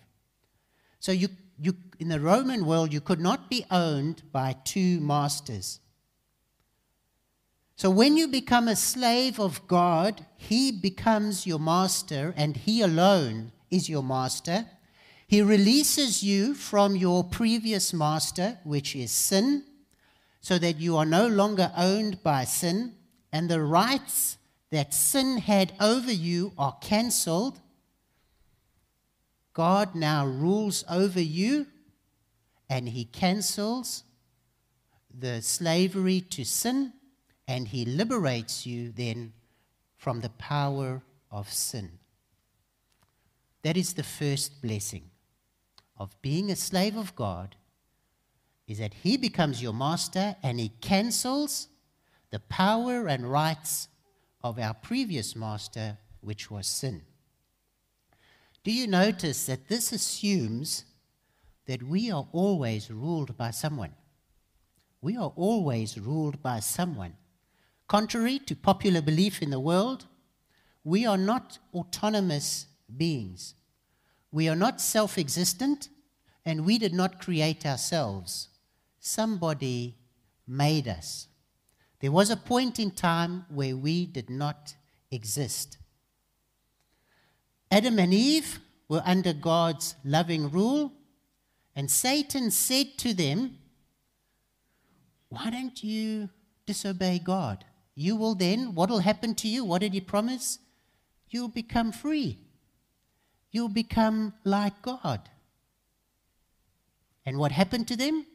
So 1.00 1.12
you, 1.12 1.30
you, 1.60 1.76
in 2.00 2.10
the 2.10 2.20
Roman 2.20 2.66
world, 2.66 2.92
you 2.92 3.02
could 3.02 3.20
not 3.20 3.50
be 3.50 3.66
owned 3.72 4.24
by 4.32 4.56
two 4.64 5.00
masters. 5.00 5.80
So 7.76 7.92
when 7.92 8.18
you 8.18 8.28
become 8.28 8.68
a 8.68 8.76
slave 8.76 9.40
of 9.40 9.68
God, 9.68 10.26
He 10.36 10.72
becomes 10.72 11.46
your 11.46 11.60
master, 11.60 12.34
and 12.36 12.58
He 12.58 12.82
alone 12.82 13.52
is 13.70 13.88
your 13.88 14.04
master. 14.04 14.66
He 15.28 15.42
releases 15.42 16.24
you 16.24 16.56
from 16.56 16.96
your 16.96 17.24
previous 17.24 17.94
master, 17.94 18.58
which 18.64 18.96
is 18.96 19.12
sin, 19.12 19.64
so 20.42 20.58
that 20.58 20.80
you 20.80 20.98
are 20.98 21.06
no 21.06 21.28
longer 21.28 21.72
owned 21.78 22.24
by 22.24 22.46
sin, 22.46 22.96
and 23.38 23.50
the 23.50 23.62
rights 23.62 24.40
that 24.72 24.96
sin 24.96 25.38
had 25.38 25.72
over 25.80 26.12
you 26.12 26.54
are 26.58 26.76
cancelled. 26.82 27.60
God 29.54 29.94
now 29.94 30.26
rules 30.26 30.84
over 30.90 31.22
you, 31.22 31.68
and 32.68 32.90
he 32.90 33.06
cancels 33.06 34.04
the 35.16 35.44
slavery 35.44 36.20
to 36.20 36.44
sin, 36.44 36.94
and 37.48 37.68
he 37.68 37.86
liberates 37.86 38.66
you 38.66 38.92
then 38.92 39.34
from 39.98 40.22
the 40.22 40.32
power 40.32 41.04
of 41.30 41.54
sin. 41.54 41.92
That 43.62 43.78
is 43.78 43.94
the 43.94 44.02
first 44.02 44.64
blessing 44.64 45.12
of 45.96 46.20
being 46.24 46.50
a 46.50 46.56
slave 46.56 46.98
of 46.98 47.16
God 47.16 47.56
is 48.68 48.80
that 48.80 48.96
he 48.96 49.16
becomes 49.16 49.62
your 49.62 49.74
master 49.74 50.36
and 50.42 50.60
he 50.60 50.70
cancels 50.82 51.68
the 52.38 52.42
power 52.50 53.08
and 53.08 53.32
rights 53.32 53.88
of 54.44 54.60
our 54.60 54.76
previous 54.76 55.36
master, 55.36 55.98
which 56.22 56.52
was 56.52 56.68
sin. 56.68 57.02
Do 58.64 58.72
you 58.72 58.86
notice 58.86 59.48
that 59.48 59.70
this 59.70 59.92
assumes 59.92 60.86
that 61.66 61.82
we 61.82 62.12
are 62.12 62.28
always 62.34 62.92
ruled 62.92 63.36
by 63.38 63.50
someone? 63.50 63.90
We 65.02 65.18
are 65.18 65.34
always 65.36 65.98
ruled 66.00 66.44
by 66.44 66.60
someone. 66.60 67.16
Contrary 67.88 68.38
to 68.38 68.56
popular 68.56 69.02
belief 69.02 69.42
in 69.42 69.50
the 69.50 69.60
world, 69.60 70.06
we 70.84 71.08
are 71.08 71.18
not 71.18 71.58
autonomous 71.74 72.68
beings. 72.96 73.56
We 74.32 74.48
are 74.48 74.56
not 74.56 74.80
self 74.80 75.18
existent, 75.18 75.90
and 76.46 76.68
we 76.68 76.78
did 76.78 76.94
not 76.94 77.20
create 77.20 77.66
ourselves. 77.66 78.50
Somebody 79.00 79.96
made 80.46 80.88
us. 80.88 81.30
There 82.00 82.12
was 82.12 82.30
a 82.30 82.38
point 82.38 82.80
in 82.80 82.92
time 82.92 83.46
where 83.50 83.76
we 83.76 84.06
did 84.06 84.30
not 84.30 84.76
exist. 85.10 85.78
Adam 87.72 87.98
and 87.98 88.14
Eve 88.14 88.60
were 88.88 89.02
under 89.04 89.34
God's 89.34 89.96
loving 90.04 90.52
rule, 90.52 90.94
and 91.76 91.90
Satan 91.90 92.52
said 92.52 92.98
to 93.00 93.14
them, 93.14 93.58
Why 95.30 95.50
don't 95.50 95.84
you 95.84 96.30
disobey 96.66 97.20
God? 97.20 97.66
You 97.96 98.16
will 98.16 98.36
then, 98.36 98.76
what 98.76 98.90
will 98.90 99.00
happen 99.00 99.34
to 99.36 99.48
you? 99.48 99.66
What 99.66 99.82
did 99.82 99.94
he 99.94 100.02
promise? 100.02 100.60
You'll 101.30 101.50
become 101.50 101.92
free. 101.92 102.38
You'll 103.52 103.70
become 103.70 104.34
like 104.44 104.82
God. 104.84 105.30
And 107.26 107.38
what 107.38 107.52
happened 107.52 107.88
to 107.88 107.96
them? 107.96 108.26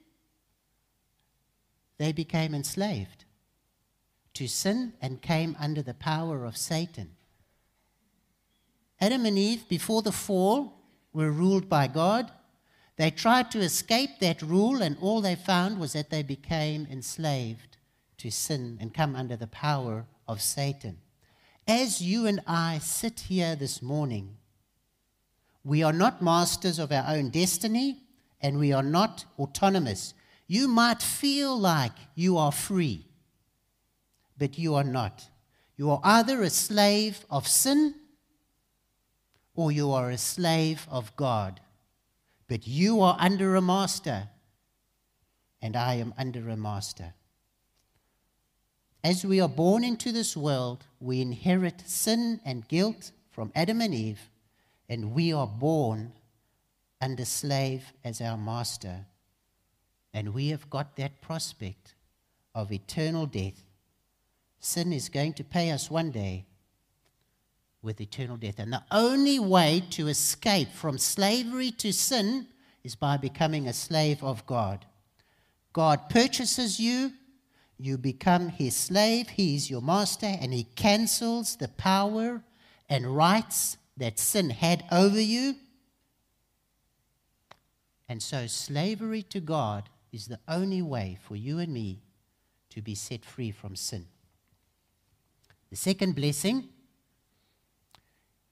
They 1.99 2.13
became 2.13 2.55
enslaved 2.55 3.22
to 4.35 4.49
sin 4.49 4.95
and 5.01 5.23
came 5.23 5.57
under 5.59 5.83
the 5.83 5.95
power 5.95 6.45
of 6.45 6.57
Satan. 6.57 7.11
Adam 9.01 9.27
and 9.27 9.37
Eve, 9.37 9.69
before 9.69 10.03
the 10.03 10.13
fall, 10.13 10.79
were 11.13 11.31
ruled 11.31 11.69
by 11.69 11.87
God. 11.87 12.31
They 12.97 13.11
tried 13.11 13.51
to 13.51 13.61
escape 13.61 14.21
that 14.21 14.43
rule, 14.43 14.81
and 14.83 14.97
all 15.01 15.21
they 15.21 15.35
found 15.35 15.79
was 15.79 15.93
that 15.95 16.11
they 16.11 16.23
became 16.23 16.87
enslaved 16.91 17.77
to 18.19 18.31
sin 18.31 18.79
and 18.81 18.95
come 18.95 19.17
under 19.17 19.37
the 19.37 19.49
power 19.49 20.07
of 20.29 20.41
Satan. 20.41 20.99
As 21.67 22.01
you 22.01 22.27
and 22.27 22.41
I 22.47 22.79
sit 22.79 23.21
here 23.21 23.57
this 23.57 23.83
morning, 23.83 24.37
we 25.65 25.83
are 25.83 25.93
not 25.93 26.23
masters 26.23 26.79
of 26.79 26.93
our 26.93 27.05
own 27.09 27.31
destiny 27.31 27.99
and 28.41 28.59
we 28.59 28.73
are 28.73 28.83
not 28.83 29.25
autonomous. 29.39 30.15
You 30.49 30.67
might 30.67 31.01
feel 31.01 31.57
like 31.57 31.93
you 32.15 32.37
are 32.37 32.53
free, 32.53 33.07
but 34.39 34.59
you 34.59 34.75
are 34.75 34.85
not. 34.85 35.29
You 35.77 35.91
are 35.91 36.01
either 36.03 36.43
a 36.43 36.51
slave 36.51 37.25
of 37.31 37.49
sin 37.49 37.95
or 39.55 39.73
you 39.73 39.91
are 39.93 40.11
a 40.11 40.19
slave 40.19 40.87
of 40.91 41.15
God. 41.17 41.61
But 42.49 42.67
you 42.67 43.01
are 43.01 43.17
under 43.19 43.55
a 43.57 43.63
master, 43.63 44.29
and 45.61 45.77
I 45.77 45.95
am 45.95 46.13
under 46.19 46.49
a 46.49 46.57
master. 46.57 47.15
As 49.05 49.25
we 49.25 49.41
are 49.41 49.49
born 49.49 49.83
into 49.83 50.13
this 50.13 50.37
world, 50.37 50.87
we 51.01 51.21
inherit 51.21 51.83
sin 51.87 52.41
and 52.45 52.69
guilt 52.69 53.11
from 53.31 53.53
Adam 53.55 53.81
and 53.81 53.95
Eve, 53.95 54.29
and 54.89 55.13
we 55.13 55.33
are 55.33 55.47
born 55.47 56.13
under 57.01 57.25
slave 57.25 57.93
as 58.05 58.21
our 58.21 58.37
master. 58.37 59.07
And 60.15 60.35
we 60.35 60.49
have 60.49 60.71
got 60.71 60.97
that 60.97 61.21
prospect 61.21 61.95
of 62.55 62.71
eternal 62.71 63.27
death. 63.27 63.65
Sin 64.63 64.95
is 64.95 65.11
going 65.11 65.35
to 65.35 65.45
pay 65.45 65.71
us 65.71 65.91
one 65.91 66.11
day 66.11 66.47
with 67.83 68.01
eternal 68.01 68.39
death. 68.39 68.59
And 68.59 68.73
the 68.73 68.83
only 68.91 69.39
way 69.39 69.83
to 69.91 70.09
escape 70.09 70.73
from 70.73 70.97
slavery 70.97 71.71
to 71.73 71.93
sin 71.93 72.47
is 72.83 72.95
by 72.95 73.19
becoming 73.19 73.69
a 73.69 73.75
slave 73.75 74.25
of 74.25 74.47
God. 74.47 74.87
God 75.75 76.09
purchases 76.09 76.81
you, 76.81 77.13
you 77.77 77.99
become 77.99 78.49
his 78.49 78.75
slave, 78.75 79.29
he 79.29 79.57
is 79.57 79.71
your 79.71 79.83
master, 79.83 80.35
and 80.41 80.55
he 80.55 80.65
cancels 80.65 81.57
the 81.57 81.69
power 81.69 82.43
and 82.89 83.15
rights 83.15 83.77
that 83.99 84.19
sin 84.19 84.49
had 84.49 84.85
over 84.91 85.21
you 85.21 85.57
and 88.13 88.23
so, 88.23 88.47
slavery 88.47 89.23
to 89.31 89.41
God 89.41 89.89
is 90.13 90.27
the 90.27 90.39
only 90.47 90.83
way 90.83 91.17
for 91.23 91.35
you 91.35 91.59
and 91.59 91.73
me 91.73 92.03
to 92.69 92.83
be 92.83 92.95
set 92.95 93.25
free 93.25 93.51
from 93.51 93.75
sin. 93.75 94.07
The 95.73 95.79
second 95.79 96.17
blessing 96.17 96.69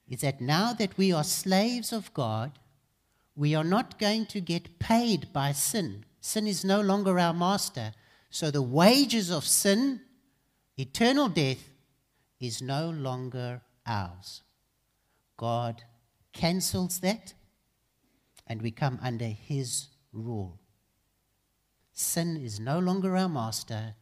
is 0.09 0.21
that 0.21 0.41
now 0.41 0.73
that 0.73 0.97
we 0.97 1.13
are 1.13 1.23
slaves 1.23 1.93
of 1.93 2.11
God, 2.15 2.57
we 3.35 3.53
are 3.53 3.63
not 3.63 3.99
going 3.99 4.25
to 4.25 4.41
get 4.41 4.79
paid 4.79 5.31
by 5.31 5.51
sin. 5.51 6.03
Sin 6.19 6.47
is 6.47 6.65
no 6.65 6.81
longer 6.81 7.19
our 7.19 7.31
master. 7.31 7.93
So 8.31 8.49
the 8.49 8.63
wages 8.63 9.29
of 9.29 9.45
sin, 9.45 10.01
eternal 10.77 11.29
death, 11.29 11.63
is 12.39 12.59
no 12.59 12.89
longer 12.89 13.61
ours. 13.85 14.41
God 15.37 15.83
cancels 16.33 17.01
that 17.01 17.35
and 18.47 18.63
we 18.63 18.71
come 18.71 18.97
under 18.99 19.27
his 19.27 19.89
rule. 20.11 20.59
Sin 21.93 22.35
is 22.35 22.59
no 22.59 22.79
longer 22.79 23.15
our 23.15 23.29
master, 23.29 23.93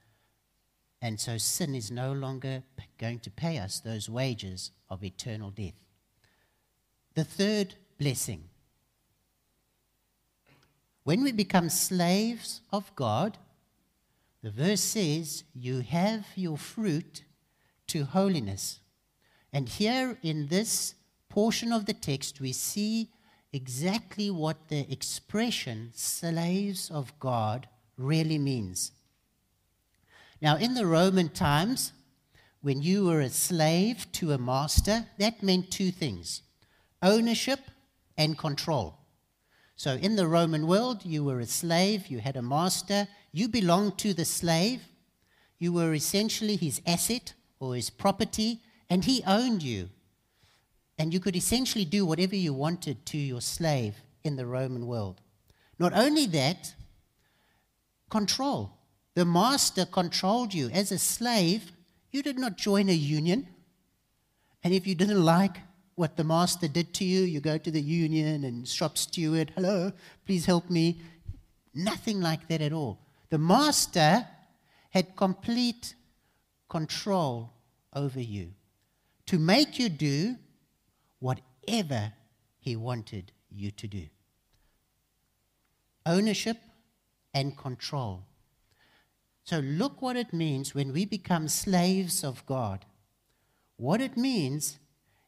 and 1.01 1.19
so 1.19 1.37
sin 1.37 1.75
is 1.75 1.89
no 1.91 2.11
longer 2.11 2.63
going 2.97 3.19
to 3.19 3.31
pay 3.31 3.57
us 3.57 3.79
those 3.79 4.09
wages 4.09 4.71
of 4.89 5.03
eternal 5.03 5.49
death. 5.49 5.73
The 7.15 7.23
third 7.23 7.75
blessing 7.97 8.49
when 11.09 11.23
we 11.23 11.31
become 11.31 11.69
slaves 11.69 12.61
of 12.71 12.95
God, 12.95 13.39
the 14.43 14.51
verse 14.51 14.81
says, 14.81 15.43
You 15.55 15.79
have 15.79 16.27
your 16.35 16.55
fruit 16.55 17.23
to 17.87 18.05
holiness. 18.05 18.79
And 19.51 19.67
here 19.67 20.19
in 20.21 20.49
this 20.49 20.93
portion 21.27 21.73
of 21.73 21.87
the 21.87 21.95
text, 21.95 22.39
we 22.39 22.51
see 22.51 23.09
exactly 23.51 24.29
what 24.29 24.67
the 24.67 24.85
expression 24.91 25.89
slaves 25.95 26.91
of 26.91 27.17
God 27.19 27.67
really 27.97 28.37
means. 28.37 28.91
Now, 30.41 30.55
in 30.55 30.73
the 30.73 30.85
Roman 30.85 31.29
times, 31.29 31.91
when 32.61 32.81
you 32.81 33.05
were 33.05 33.21
a 33.21 33.29
slave 33.29 34.11
to 34.13 34.31
a 34.31 34.37
master, 34.37 35.05
that 35.17 35.43
meant 35.43 35.71
two 35.71 35.91
things 35.91 36.41
ownership 37.01 37.59
and 38.17 38.37
control. 38.37 38.97
So, 39.75 39.93
in 39.93 40.17
the 40.17 40.27
Roman 40.27 40.67
world, 40.67 41.05
you 41.05 41.23
were 41.23 41.39
a 41.39 41.45
slave, 41.45 42.07
you 42.07 42.19
had 42.19 42.35
a 42.35 42.41
master, 42.41 43.07
you 43.31 43.47
belonged 43.47 43.97
to 43.99 44.13
the 44.13 44.25
slave, 44.25 44.81
you 45.57 45.71
were 45.71 45.93
essentially 45.93 46.57
his 46.57 46.81
asset 46.85 47.33
or 47.59 47.75
his 47.75 47.89
property, 47.89 48.59
and 48.89 49.05
he 49.05 49.23
owned 49.25 49.63
you. 49.63 49.89
And 50.97 51.13
you 51.13 51.21
could 51.21 51.35
essentially 51.35 51.85
do 51.85 52.05
whatever 52.05 52.35
you 52.35 52.53
wanted 52.53 53.05
to 53.07 53.17
your 53.17 53.39
slave 53.39 53.95
in 54.25 54.35
the 54.35 54.45
Roman 54.45 54.85
world. 54.85 55.21
Not 55.77 55.93
only 55.93 56.25
that, 56.27 56.73
control. 58.09 58.78
The 59.15 59.25
master 59.25 59.85
controlled 59.85 60.53
you. 60.53 60.69
As 60.69 60.91
a 60.91 60.99
slave, 60.99 61.71
you 62.11 62.23
did 62.23 62.39
not 62.39 62.57
join 62.57 62.89
a 62.89 62.93
union. 62.93 63.47
And 64.63 64.73
if 64.73 64.87
you 64.87 64.95
didn't 64.95 65.23
like 65.23 65.57
what 65.95 66.15
the 66.15 66.23
master 66.23 66.67
did 66.67 66.93
to 66.95 67.05
you, 67.05 67.21
you 67.21 67.41
go 67.41 67.57
to 67.57 67.71
the 67.71 67.81
union 67.81 68.43
and 68.43 68.67
shop 68.67 68.97
steward, 68.97 69.51
hello, 69.55 69.91
please 70.25 70.45
help 70.45 70.69
me. 70.69 71.01
Nothing 71.73 72.21
like 72.21 72.47
that 72.47 72.61
at 72.61 72.73
all. 72.73 72.99
The 73.29 73.37
master 73.37 74.27
had 74.91 75.15
complete 75.15 75.95
control 76.69 77.53
over 77.93 78.19
you 78.19 78.53
to 79.25 79.37
make 79.37 79.77
you 79.77 79.89
do 79.89 80.35
whatever 81.19 82.13
he 82.59 82.75
wanted 82.75 83.31
you 83.51 83.71
to 83.71 83.87
do. 83.87 84.07
Ownership 86.05 86.57
and 87.33 87.57
control. 87.57 88.25
So, 89.49 89.57
look 89.61 89.99
what 89.99 90.15
it 90.15 90.31
means 90.31 90.75
when 90.75 90.93
we 90.93 91.05
become 91.05 91.47
slaves 91.47 92.23
of 92.23 92.45
God. 92.45 92.85
What 93.77 93.99
it 93.99 94.15
means 94.15 94.77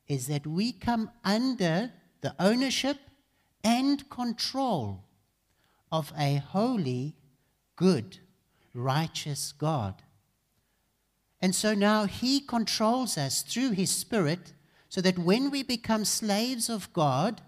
is 0.07 0.27
that 0.27 0.45
we 0.45 0.73
come 0.73 1.09
under 1.23 1.91
the 2.21 2.35
ownership 2.39 2.99
and 3.63 4.07
control 4.11 5.05
of 5.91 6.13
a 6.15 6.35
holy, 6.35 7.15
good, 7.75 8.19
righteous 8.75 9.53
God. 9.53 10.03
And 11.41 11.55
so 11.55 11.73
now 11.73 12.05
He 12.05 12.41
controls 12.41 13.17
us 13.17 13.41
through 13.41 13.71
His 13.71 13.89
Spirit 13.89 14.53
so 14.87 15.01
that 15.01 15.17
when 15.17 15.49
we 15.49 15.63
become 15.63 16.05
slaves 16.05 16.69
of 16.69 16.93
God, 16.93 17.41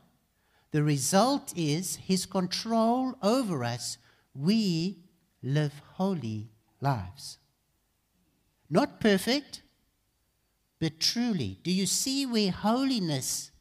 the 0.71 0.81
result 0.81 1.53
is 1.55 1.97
His 1.97 2.25
control 2.25 3.13
over 3.21 3.63
us. 3.63 3.99
We 4.33 5.03
live 5.43 5.79
holy 5.97 6.49
lives. 6.83 7.39
Not 8.69 8.99
perfect, 8.99 9.63
but 10.79 10.99
truly. 10.99 11.59
Do 11.63 11.71
you 11.71 11.85
see 11.85 12.25
where 12.25 12.51
holiness 12.51 13.51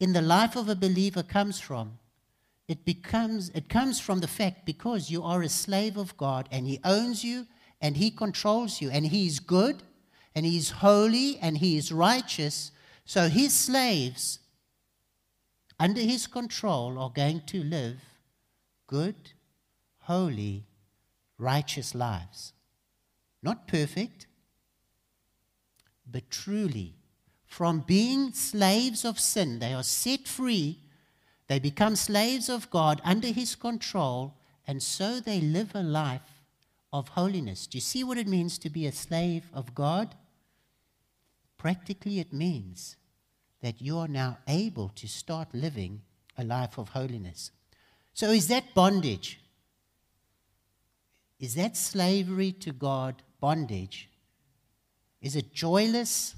in 0.00 0.12
the 0.14 0.22
life 0.22 0.56
of 0.56 0.68
a 0.68 0.74
believer 0.74 1.22
comes 1.22 1.60
from? 1.60 1.98
It, 2.66 2.84
becomes, 2.84 3.50
it 3.50 3.68
comes 3.68 4.00
from 4.00 4.20
the 4.20 4.28
fact 4.28 4.64
because 4.64 5.10
you 5.10 5.22
are 5.22 5.42
a 5.42 5.48
slave 5.48 5.96
of 5.96 6.16
God 6.16 6.48
and 6.50 6.66
He 6.66 6.80
owns 6.84 7.22
you 7.22 7.46
and 7.80 7.96
He 7.96 8.10
controls 8.10 8.80
you 8.80 8.88
and 8.90 9.06
He 9.06 9.26
is 9.26 9.40
good 9.40 9.82
and 10.34 10.46
He 10.46 10.56
is 10.56 10.70
holy 10.70 11.38
and 11.38 11.58
He 11.58 11.76
is 11.76 11.92
righteous. 11.92 12.70
So 13.04 13.28
His 13.28 13.52
slaves, 13.52 14.38
under 15.78 16.00
His 16.00 16.26
control, 16.26 16.98
are 16.98 17.10
going 17.10 17.42
to 17.46 17.62
live 17.62 18.00
good, 18.86 19.32
holy, 19.98 20.64
righteous 21.36 21.94
lives. 21.94 22.52
Not 23.42 23.66
perfect, 23.66 24.26
but 26.10 26.30
truly. 26.30 26.94
From 27.44 27.80
being 27.80 28.32
slaves 28.32 29.04
of 29.04 29.20
sin, 29.20 29.58
they 29.58 29.74
are 29.74 29.82
set 29.82 30.26
free 30.26 30.78
they 31.52 31.58
become 31.58 31.96
slaves 31.96 32.48
of 32.48 32.70
God 32.70 33.02
under 33.04 33.28
His 33.28 33.54
control, 33.56 34.38
and 34.66 34.82
so 34.82 35.20
they 35.20 35.38
live 35.38 35.74
a 35.74 35.82
life 35.82 36.40
of 36.94 37.08
holiness. 37.08 37.66
Do 37.66 37.76
you 37.76 37.82
see 37.82 38.02
what 38.02 38.16
it 38.16 38.26
means 38.26 38.56
to 38.56 38.70
be 38.70 38.86
a 38.86 38.92
slave 38.92 39.44
of 39.52 39.74
God? 39.74 40.14
Practically, 41.58 42.20
it 42.20 42.32
means 42.32 42.96
that 43.60 43.82
you 43.82 43.98
are 43.98 44.08
now 44.08 44.38
able 44.48 44.88
to 44.94 45.06
start 45.06 45.48
living 45.52 46.00
a 46.38 46.42
life 46.42 46.78
of 46.78 46.88
holiness. 46.88 47.50
So, 48.14 48.30
is 48.30 48.48
that 48.48 48.72
bondage? 48.72 49.38
Is 51.42 51.56
that 51.56 51.76
slavery 51.76 52.52
to 52.52 52.72
God 52.72 53.20
bondage? 53.40 54.08
Is 55.20 55.34
it 55.34 55.52
joyless? 55.52 56.36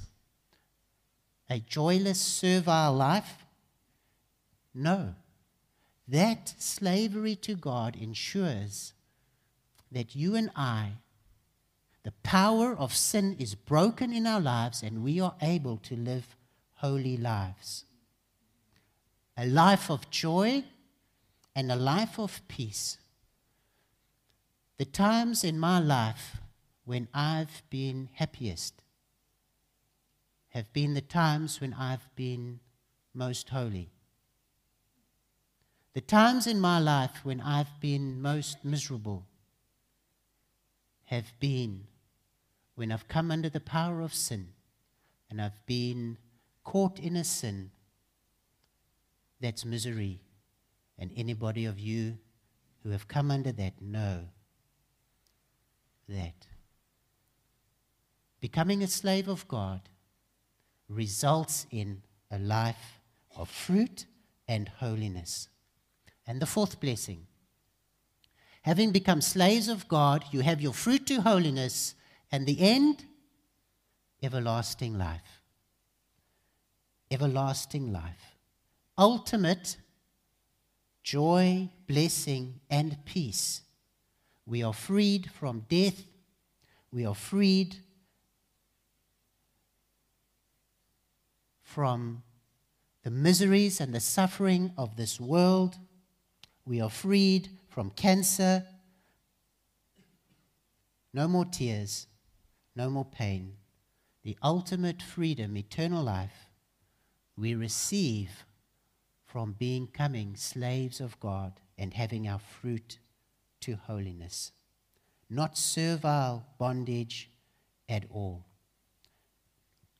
A 1.51 1.59
joyless, 1.59 2.19
servile 2.19 2.95
life? 2.95 3.45
No. 4.75 5.15
That 6.09 6.55
slavery 6.57 7.37
to 7.37 7.55
God 7.55 7.97
ensures 7.97 8.95
that 9.93 10.17
you 10.17 10.35
and 10.35 10.51
I, 10.57 10.93
the 12.03 12.13
power 12.23 12.75
of 12.75 12.95
sin 12.95 13.37
is 13.39 13.55
broken 13.55 14.11
in 14.11 14.27
our 14.27 14.41
lives 14.41 14.83
and 14.83 15.05
we 15.05 15.21
are 15.21 15.35
able 15.43 15.77
to 15.83 15.95
live 15.95 16.35
holy 16.77 17.19
lives. 17.19 17.85
A 19.37 19.45
life 19.47 19.91
of 19.91 20.09
joy 20.09 20.65
and 21.55 21.71
a 21.71 21.77
life 21.77 22.19
of 22.19 22.41
peace. 22.49 22.97
The 24.77 24.85
times 24.85 25.45
in 25.45 25.59
my 25.59 25.79
life 25.79 26.39
when 26.85 27.07
I've 27.15 27.63
been 27.71 28.09
happiest 28.15 28.83
have 30.49 30.73
been 30.73 30.95
the 30.95 31.01
times 31.01 31.61
when 31.61 31.73
I've 31.75 32.09
been 32.17 32.61
most 33.13 33.51
holy. 33.51 33.91
The 35.95 36.01
times 36.01 36.49
in 36.49 36.59
my 36.59 36.81
life 36.81 37.25
when 37.25 37.41
I've 37.41 37.81
been 37.81 38.21
most 38.21 38.65
miserable 38.65 39.27
have 41.05 41.33
been 41.39 41.87
when 42.75 42.91
I've 42.91 43.07
come 43.07 43.31
under 43.31 43.49
the 43.49 43.61
power 43.61 44.01
of 44.01 44.13
sin 44.13 44.49
and 45.31 45.41
I've 45.41 45.65
been 45.67 46.19
caught 46.65 46.99
in 46.99 47.15
a 47.15 47.23
sin 47.23 47.71
that's 49.41 49.65
misery. 49.65 50.21
And 50.99 51.11
anybody 51.17 51.65
of 51.65 51.79
you 51.79 52.19
who 52.83 52.91
have 52.91 53.07
come 53.07 53.31
under 53.31 53.53
that 53.53 53.81
know 53.81 54.25
that 56.09 56.47
becoming 58.41 58.83
a 58.83 58.87
slave 58.87 59.29
of 59.29 59.47
God 59.49 59.81
results 60.89 61.67
in 61.71 62.03
a 62.31 62.39
life 62.39 63.01
of 63.37 63.49
fruit 63.49 64.07
and 64.47 64.69
holiness. 64.69 65.49
And 66.27 66.41
the 66.41 66.47
fourth 66.47 66.81
blessing 66.81 67.27
having 68.65 68.93
become 68.93 69.21
slaves 69.21 69.69
of 69.69 69.87
God, 69.89 70.25
you 70.31 70.41
have 70.41 70.59
your 70.59 70.73
fruit 70.73 71.07
to 71.09 71.21
holiness, 71.21 71.95
and 72.33 72.47
the 72.47 72.59
end, 72.61 73.05
everlasting 74.23 74.97
life. 74.97 75.43
Everlasting 77.11 77.93
life. 77.93 78.37
Ultimate 78.97 79.77
joy, 81.03 81.69
blessing, 81.87 82.59
and 82.71 82.97
peace. 83.05 83.61
We 84.47 84.63
are 84.63 84.75
freed 84.75 85.31
from 85.31 85.67
death. 85.69 86.05
We 86.93 87.07
are 87.07 87.15
freed 87.15 87.77
from 91.63 92.23
the 93.03 93.11
miseries 93.11 93.81
and 93.81 93.95
the 93.95 94.01
suffering 94.01 94.73
of 94.79 94.97
this 94.97 95.19
world. 95.19 95.77
We 96.65 96.81
are 96.81 96.91
freed 96.91 97.49
from 97.69 97.91
cancer. 97.91 98.65
No 101.13 101.27
more 101.27 101.45
tears, 101.45 102.07
no 102.77 102.91
more 102.91 103.05
pain. 103.05 103.55
The 104.23 104.39
ultimate 104.43 105.03
freedom, 105.03 105.57
eternal 105.57 106.03
life, 106.03 106.49
we 107.37 107.55
receive 107.55 108.45
from 109.27 109.53
becoming 109.59 110.37
slaves 110.37 111.01
of 111.01 111.19
God 111.19 111.61
and 111.77 111.93
having 111.93 112.29
our 112.29 112.39
fruit 112.39 112.99
to 113.65 113.77
holiness. 113.87 114.53
Not 115.29 115.59
servile 115.59 116.47
bondage 116.59 117.31
at 117.89 118.05
all. 118.11 118.45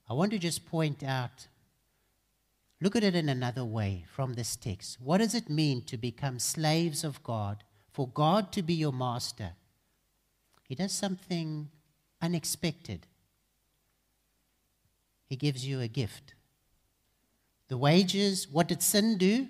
I 0.09 0.15
want 0.15 0.33
to 0.33 0.39
just 0.39 0.67
point 0.67 1.03
out 1.03 1.49
Look 2.85 2.97
at 2.97 3.03
it 3.03 3.15
in 3.15 3.31
another 3.31 3.65
way 3.65 4.05
from 4.15 4.35
this 4.35 4.57
text. 4.57 5.01
What 5.01 5.17
does 5.17 5.35
it 5.35 5.49
mean 5.49 5.81
to 5.87 5.97
become 5.97 6.39
slaves 6.39 7.03
of 7.03 7.23
God? 7.23 7.65
For 7.93 8.07
God 8.07 8.53
to 8.53 8.63
be 8.63 8.75
your 8.75 8.93
master, 8.93 9.53
He 10.69 10.75
does 10.75 10.93
something 10.93 11.71
unexpected. 12.21 13.07
He 15.25 15.37
gives 15.37 15.67
you 15.67 15.81
a 15.81 15.89
gift. 15.89 16.35
The 17.69 17.79
wages, 17.79 18.47
what 18.49 18.69
did 18.69 18.83
sin 18.83 19.17
do? 19.17 19.49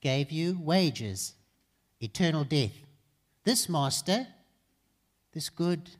Gave 0.00 0.30
you 0.30 0.56
wages, 0.62 1.34
eternal 2.00 2.44
death. 2.44 2.86
This 3.44 3.68
master, 3.68 4.26
this 5.32 5.48
good, 5.48 5.90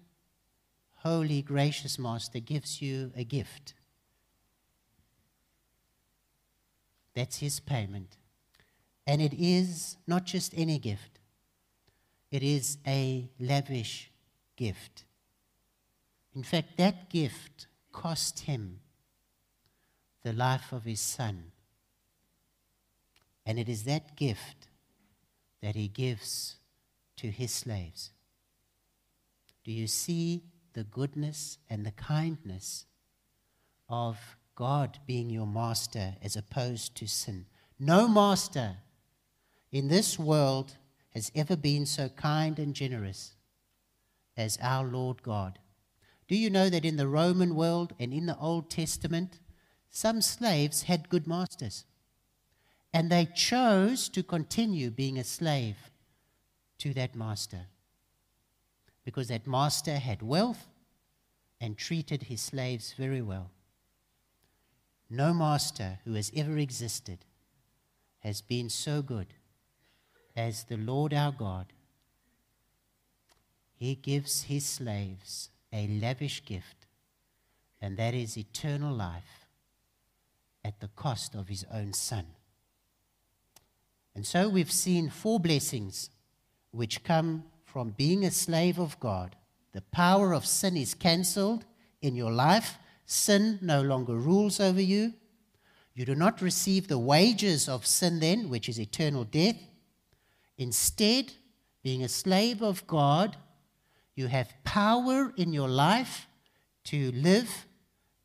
holy, 0.98 1.42
gracious 1.42 1.98
master, 1.98 2.40
gives 2.40 2.82
you 2.82 3.12
a 3.16 3.24
gift 3.24 3.74
That's 7.14 7.38
his 7.38 7.60
payment. 7.60 8.16
And 9.06 9.20
it 9.20 9.34
is 9.34 9.96
not 10.06 10.24
just 10.24 10.54
any 10.56 10.78
gift, 10.78 11.18
it 12.30 12.42
is 12.42 12.78
a 12.86 13.28
lavish 13.40 14.10
gift. 14.56 15.04
In 16.34 16.44
fact, 16.44 16.76
that 16.76 17.10
gift 17.10 17.66
cost 17.90 18.40
him 18.40 18.80
the 20.22 20.32
life 20.32 20.72
of 20.72 20.84
his 20.84 21.00
son. 21.00 21.50
And 23.44 23.58
it 23.58 23.68
is 23.68 23.84
that 23.84 24.16
gift 24.16 24.68
that 25.60 25.74
he 25.74 25.88
gives 25.88 26.56
to 27.20 27.30
his 27.30 27.52
slaves. 27.52 28.10
Do 29.64 29.72
you 29.72 29.86
see 29.86 30.44
the 30.72 30.84
goodness 30.84 31.58
and 31.68 31.84
the 31.84 31.90
kindness 31.90 32.86
of 33.88 34.36
God 34.54 34.98
being 35.06 35.30
your 35.30 35.46
master 35.46 36.14
as 36.22 36.36
opposed 36.36 36.94
to 36.96 37.06
sin. 37.06 37.46
No 37.78 38.06
master 38.06 38.76
in 39.72 39.88
this 39.88 40.18
world 40.18 40.76
has 41.10 41.32
ever 41.34 41.56
been 41.56 41.86
so 41.86 42.08
kind 42.10 42.58
and 42.58 42.74
generous 42.74 43.34
as 44.36 44.58
our 44.62 44.84
Lord 44.84 45.22
God. 45.22 45.58
Do 46.28 46.36
you 46.36 46.50
know 46.50 46.68
that 46.68 46.84
in 46.84 46.96
the 46.96 47.08
Roman 47.08 47.54
world 47.54 47.94
and 47.98 48.12
in 48.12 48.26
the 48.26 48.38
Old 48.38 48.70
Testament, 48.70 49.40
some 49.90 50.20
slaves 50.20 50.82
had 50.82 51.08
good 51.08 51.26
masters? 51.26 51.84
And 52.92 53.10
they 53.10 53.26
chose 53.34 54.08
to 54.10 54.22
continue 54.22 54.90
being 54.90 55.18
a 55.18 55.24
slave 55.24 55.89
to 56.80 56.92
that 56.94 57.14
master 57.14 57.66
because 59.04 59.28
that 59.28 59.46
master 59.46 59.96
had 59.96 60.22
wealth 60.22 60.68
and 61.60 61.76
treated 61.76 62.24
his 62.24 62.40
slaves 62.40 62.94
very 62.96 63.22
well. 63.22 63.50
No 65.08 65.34
master 65.34 65.98
who 66.04 66.14
has 66.14 66.30
ever 66.34 66.56
existed 66.58 67.18
has 68.20 68.40
been 68.40 68.68
so 68.68 69.02
good 69.02 69.34
as 70.36 70.64
the 70.64 70.76
Lord 70.76 71.12
our 71.12 71.32
God. 71.32 71.72
He 73.74 73.94
gives 73.94 74.42
his 74.42 74.64
slaves 74.64 75.50
a 75.72 75.86
lavish 75.86 76.44
gift, 76.44 76.86
and 77.80 77.96
that 77.96 78.14
is 78.14 78.36
eternal 78.36 78.94
life 78.94 79.46
at 80.64 80.80
the 80.80 80.88
cost 80.88 81.34
of 81.34 81.48
his 81.48 81.64
own 81.72 81.92
Son. 81.92 82.26
And 84.14 84.26
so 84.26 84.48
we've 84.48 84.72
seen 84.72 85.08
four 85.08 85.40
blessings 85.40 86.10
which 86.70 87.04
come 87.04 87.44
from 87.64 87.90
being 87.90 88.24
a 88.24 88.30
slave 88.30 88.78
of 88.78 88.98
God. 89.00 89.36
The 89.72 89.82
power 89.82 90.32
of 90.32 90.46
sin 90.46 90.76
is 90.76 90.94
cancelled 90.94 91.64
in 92.02 92.16
your 92.16 92.32
life. 92.32 92.78
Sin 93.06 93.58
no 93.62 93.82
longer 93.82 94.14
rules 94.14 94.58
over 94.60 94.80
you. 94.80 95.14
You 95.94 96.04
do 96.04 96.14
not 96.14 96.42
receive 96.42 96.88
the 96.88 96.98
wages 96.98 97.68
of 97.68 97.86
sin 97.86 98.20
then, 98.20 98.48
which 98.48 98.68
is 98.68 98.80
eternal 98.80 99.24
death. 99.24 99.56
Instead, 100.58 101.32
being 101.82 102.02
a 102.02 102.08
slave 102.08 102.62
of 102.62 102.86
God, 102.86 103.36
you 104.14 104.26
have 104.26 104.52
power 104.64 105.32
in 105.36 105.52
your 105.52 105.68
life 105.68 106.26
to 106.84 107.12
live 107.12 107.66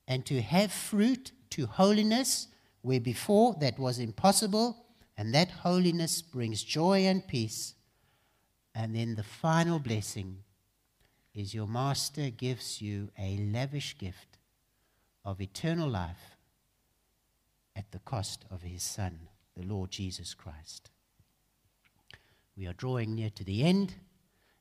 and 0.07 0.25
to 0.25 0.41
have 0.41 0.71
fruit 0.71 1.31
to 1.51 1.65
holiness 1.65 2.47
where 2.81 2.99
before 2.99 3.55
that 3.59 3.79
was 3.79 3.99
impossible. 3.99 4.85
And 5.17 5.33
that 5.33 5.51
holiness 5.51 6.21
brings 6.21 6.63
joy 6.63 7.05
and 7.05 7.25
peace. 7.25 7.74
And 8.75 8.93
then 8.93 9.15
the 9.15 9.23
final 9.23 9.79
blessing 9.79 10.43
is 11.33 11.53
your 11.53 11.67
master 11.67 12.29
gives 12.29 12.81
you 12.81 13.09
a 13.17 13.37
lavish 13.37 13.97
gift 13.97 14.37
of 15.23 15.39
eternal 15.39 15.89
life 15.89 16.35
at 17.75 17.91
the 17.91 17.99
cost 17.99 18.43
of 18.51 18.61
his 18.61 18.83
son, 18.83 19.27
the 19.57 19.65
Lord 19.65 19.91
Jesus 19.91 20.33
Christ. 20.33 20.91
We 22.57 22.67
are 22.67 22.73
drawing 22.73 23.15
near 23.15 23.29
to 23.31 23.43
the 23.45 23.63
end. 23.63 23.95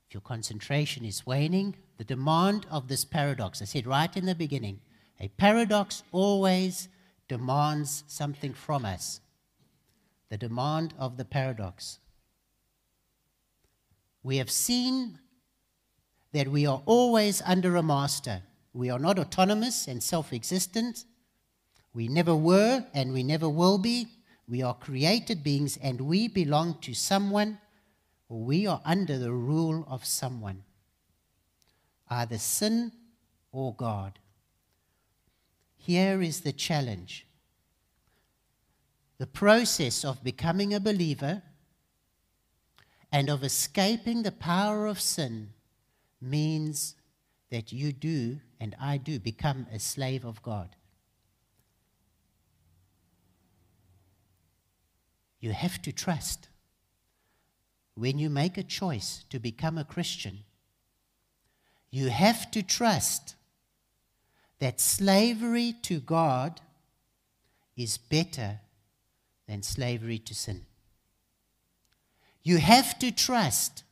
If 0.06 0.14
your 0.14 0.20
concentration 0.20 1.04
is 1.04 1.26
waning, 1.26 1.76
the 1.96 2.04
demand 2.04 2.66
of 2.70 2.88
this 2.88 3.04
paradox, 3.04 3.60
I 3.62 3.66
said 3.66 3.86
right 3.86 4.16
in 4.16 4.26
the 4.26 4.34
beginning, 4.34 4.80
a 5.20 5.28
paradox 5.28 6.02
always 6.12 6.88
demands 7.28 8.04
something 8.06 8.52
from 8.52 8.84
us. 8.84 9.20
The 10.28 10.38
demand 10.38 10.94
of 10.98 11.16
the 11.16 11.24
paradox. 11.24 11.98
We 14.24 14.38
have 14.38 14.50
seen 14.50 15.20
that 16.32 16.48
we 16.48 16.66
are 16.66 16.82
always 16.86 17.42
under 17.42 17.76
a 17.76 17.82
master. 17.82 18.42
We 18.72 18.90
are 18.90 18.98
not 18.98 19.18
autonomous 19.18 19.86
and 19.86 20.02
self 20.02 20.32
existent. 20.32 21.04
We 21.92 22.08
never 22.08 22.34
were 22.34 22.84
and 22.92 23.12
we 23.12 23.22
never 23.22 23.48
will 23.48 23.78
be. 23.78 24.08
We 24.48 24.62
are 24.62 24.74
created 24.74 25.44
beings 25.44 25.76
and 25.76 26.00
we 26.00 26.26
belong 26.26 26.78
to 26.80 26.94
someone 26.94 27.58
or 28.28 28.40
we 28.40 28.66
are 28.66 28.80
under 28.84 29.18
the 29.18 29.32
rule 29.32 29.86
of 29.88 30.04
someone, 30.04 30.64
either 32.08 32.38
sin 32.38 32.92
or 33.52 33.74
God. 33.74 34.18
Here 35.76 36.22
is 36.22 36.40
the 36.40 36.52
challenge 36.52 37.26
the 39.18 39.26
process 39.26 40.04
of 40.04 40.24
becoming 40.24 40.74
a 40.74 40.80
believer 40.80 41.42
and 43.14 43.30
of 43.30 43.44
escaping 43.44 44.24
the 44.24 44.32
power 44.32 44.88
of 44.88 45.00
sin 45.00 45.50
means 46.20 46.96
that 47.48 47.72
you 47.72 47.92
do 47.92 48.40
and 48.58 48.74
I 48.80 48.96
do 48.96 49.20
become 49.20 49.68
a 49.72 49.78
slave 49.78 50.24
of 50.24 50.42
God. 50.42 50.74
You 55.38 55.52
have 55.52 55.80
to 55.82 55.92
trust. 55.92 56.48
When 57.94 58.18
you 58.18 58.28
make 58.28 58.58
a 58.58 58.64
choice 58.64 59.24
to 59.30 59.38
become 59.38 59.78
a 59.78 59.84
Christian, 59.84 60.40
you 61.92 62.08
have 62.08 62.50
to 62.50 62.64
trust 62.64 63.36
that 64.58 64.80
slavery 64.80 65.72
to 65.82 66.00
God 66.00 66.60
is 67.76 67.96
better 67.96 68.58
than 69.46 69.62
slavery 69.62 70.18
to 70.18 70.34
sin. 70.34 70.66
You 72.44 72.58
have 72.58 72.98
to 73.00 73.10
trust 73.10 73.82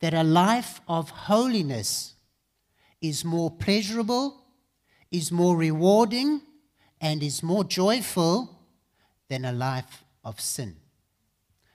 that 0.00 0.14
a 0.14 0.22
life 0.22 0.80
of 0.88 1.10
holiness 1.10 2.14
is 3.02 3.24
more 3.24 3.50
pleasurable, 3.50 4.38
is 5.10 5.30
more 5.30 5.56
rewarding, 5.56 6.40
and 7.00 7.22
is 7.22 7.42
more 7.42 7.64
joyful 7.64 8.58
than 9.28 9.44
a 9.44 9.52
life 9.52 10.04
of 10.24 10.40
sin. 10.40 10.76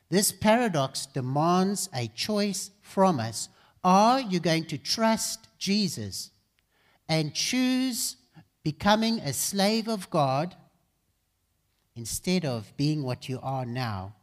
This 0.09 0.31
paradox 0.31 1.05
demands 1.05 1.89
a 1.93 2.07
choice 2.07 2.71
from 2.81 3.19
us. 3.19 3.49
Are 3.83 4.21
you 4.21 4.39
going 4.39 4.65
to 4.65 4.77
trust 4.77 5.47
Jesus 5.57 6.31
and 7.09 7.33
choose 7.33 8.15
becoming 8.63 9.19
a 9.19 9.33
slave 9.33 9.87
of 9.87 10.09
God 10.09 10.55
instead 11.95 12.45
of 12.45 12.75
being 12.77 13.03
what 13.03 13.29
you 13.29 13.39
are 13.41 13.65
now, 13.65 14.13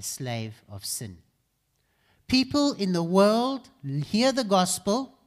a 0.00 0.02
slave 0.02 0.62
of 0.66 0.84
sin? 0.84 1.18
People 2.26 2.72
in 2.72 2.92
the 2.94 3.02
world 3.02 3.68
hear 4.06 4.32
the 4.32 4.44
gospel, 4.44 5.18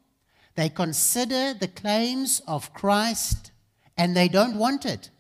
they 0.56 0.70
consider 0.70 1.54
the 1.54 1.68
claims 1.68 2.42
of 2.48 2.74
Christ, 2.74 3.52
and 3.96 4.18
they 4.18 4.28
don't 4.28 4.58
want 4.58 4.84
it. 4.86 5.12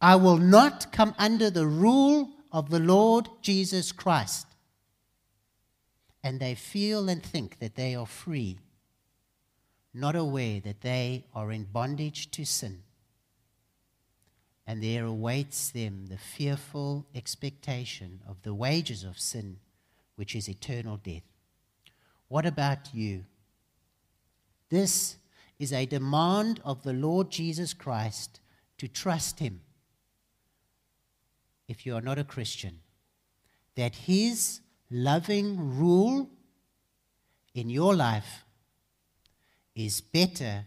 I 0.00 0.14
will 0.16 0.38
not 0.38 0.92
come 0.92 1.14
under 1.18 1.50
the 1.50 1.66
rule 1.66 2.30
of 2.52 2.70
the 2.70 2.78
Lord 2.78 3.28
Jesus 3.40 3.90
Christ. 3.90 4.46
And 6.22 6.38
they 6.38 6.54
feel 6.54 7.08
and 7.08 7.22
think 7.22 7.58
that 7.58 7.74
they 7.74 7.96
are 7.96 8.06
free, 8.06 8.58
not 9.92 10.14
aware 10.14 10.60
that 10.60 10.82
they 10.82 11.24
are 11.34 11.50
in 11.50 11.64
bondage 11.64 12.30
to 12.32 12.44
sin. 12.44 12.84
And 14.66 14.82
there 14.82 15.04
awaits 15.04 15.70
them 15.70 16.06
the 16.06 16.18
fearful 16.18 17.06
expectation 17.14 18.20
of 18.28 18.42
the 18.42 18.54
wages 18.54 19.02
of 19.02 19.18
sin 19.18 19.58
which 20.16 20.34
is 20.34 20.48
eternal 20.48 20.96
death. 20.96 21.24
What 22.28 22.46
about 22.46 22.94
you? 22.94 23.24
This 24.70 25.16
is 25.58 25.72
a 25.72 25.86
demand 25.86 26.60
of 26.64 26.82
the 26.82 26.92
Lord 26.92 27.30
Jesus 27.30 27.74
Christ 27.74 28.40
to 28.78 28.88
trust 28.88 29.38
Him. 29.38 29.60
If 31.68 31.84
you 31.84 31.94
are 31.94 32.00
not 32.00 32.18
a 32.18 32.24
Christian, 32.24 32.80
that 33.74 33.94
His 33.94 34.60
loving 34.90 35.78
rule 35.78 36.30
in 37.54 37.68
your 37.70 37.94
life 37.94 38.44
is 39.74 40.00
better 40.00 40.66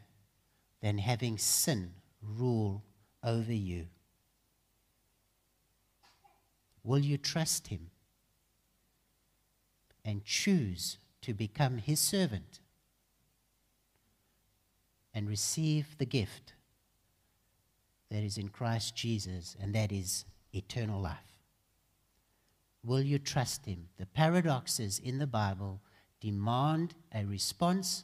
than 0.81 0.97
having 0.97 1.37
sin 1.37 1.93
rule 2.21 2.83
over 3.25 3.53
you. 3.53 3.87
Will 6.83 6.99
you 6.99 7.17
trust 7.17 7.67
Him? 7.67 7.89
and 10.05 10.23
choose 10.23 10.99
to 11.23 11.33
become 11.33 11.79
his 11.79 11.99
servant 11.99 12.59
and 15.13 15.27
receive 15.27 15.97
the 15.97 16.05
gift 16.05 16.53
that 18.11 18.23
is 18.23 18.37
in 18.37 18.49
Christ 18.49 18.95
Jesus, 18.95 19.57
and 19.59 19.73
that 19.73 19.91
is 19.91 20.25
eternal 20.53 21.01
life. 21.01 21.17
Will 22.83 23.01
you 23.01 23.17
trust 23.17 23.65
him? 23.65 23.87
The 23.97 24.05
paradoxes 24.05 24.99
in 24.99 25.17
the 25.17 25.25
Bible 25.25 25.81
demand 26.21 26.93
a 27.13 27.25
response. 27.25 28.03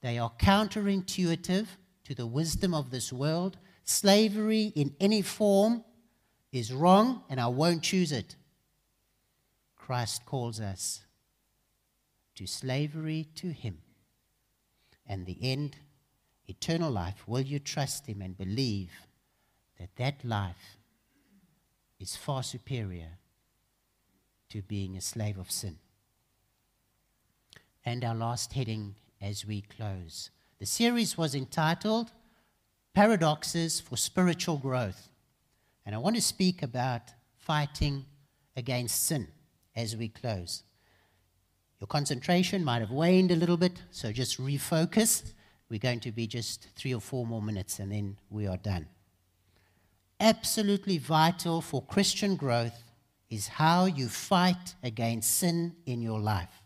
They 0.00 0.18
are 0.18 0.30
counterintuitive 0.38 1.66
to 2.04 2.14
the 2.14 2.26
wisdom 2.26 2.72
of 2.72 2.90
this 2.90 3.12
world. 3.12 3.58
Slavery 3.84 4.72
in 4.74 4.94
any 5.00 5.22
form 5.22 5.84
is 6.52 6.72
wrong, 6.72 7.22
and 7.28 7.40
I 7.40 7.48
won't 7.48 7.82
choose 7.82 8.12
it. 8.12 8.36
Christ 9.76 10.24
calls 10.24 10.60
us 10.60 11.02
to 12.36 12.46
slavery 12.46 13.28
to 13.36 13.48
Him. 13.48 13.78
And 15.06 15.26
the 15.26 15.38
end, 15.42 15.76
eternal 16.46 16.90
life. 16.90 17.24
Will 17.26 17.42
you 17.42 17.58
trust 17.58 18.06
Him 18.06 18.22
and 18.22 18.36
believe 18.36 18.90
that 19.78 19.96
that 19.96 20.24
life 20.24 20.78
is 21.98 22.16
far 22.16 22.42
superior 22.42 23.18
to 24.50 24.62
being 24.62 24.96
a 24.96 25.00
slave 25.00 25.38
of 25.38 25.50
sin? 25.50 25.78
And 27.84 28.04
our 28.04 28.14
last 28.14 28.52
heading 28.52 28.94
as 29.20 29.44
we 29.44 29.62
close. 29.62 30.30
The 30.60 30.66
series 30.66 31.18
was 31.18 31.34
entitled 31.34 32.12
Paradoxes 32.94 33.80
for 33.80 33.96
Spiritual 33.96 34.58
Growth. 34.58 35.08
And 35.86 35.94
I 35.94 35.98
want 35.98 36.16
to 36.16 36.22
speak 36.22 36.62
about 36.62 37.02
fighting 37.36 38.04
against 38.56 39.04
sin 39.04 39.28
as 39.74 39.96
we 39.96 40.08
close. 40.08 40.62
Your 41.80 41.88
concentration 41.88 42.62
might 42.62 42.80
have 42.80 42.90
waned 42.90 43.30
a 43.30 43.36
little 43.36 43.56
bit, 43.56 43.82
so 43.90 44.12
just 44.12 44.38
refocus. 44.38 45.32
We're 45.68 45.78
going 45.78 46.00
to 46.00 46.12
be 46.12 46.26
just 46.26 46.68
three 46.76 46.94
or 46.94 47.00
four 47.00 47.26
more 47.26 47.42
minutes 47.42 47.78
and 47.78 47.90
then 47.90 48.18
we 48.30 48.46
are 48.46 48.58
done. 48.58 48.86
Absolutely 50.20 50.98
vital 50.98 51.60
for 51.60 51.82
Christian 51.82 52.36
growth 52.36 52.84
is 53.30 53.48
how 53.48 53.86
you 53.86 54.08
fight 54.08 54.74
against 54.82 55.38
sin 55.38 55.74
in 55.86 56.02
your 56.02 56.20
life. 56.20 56.62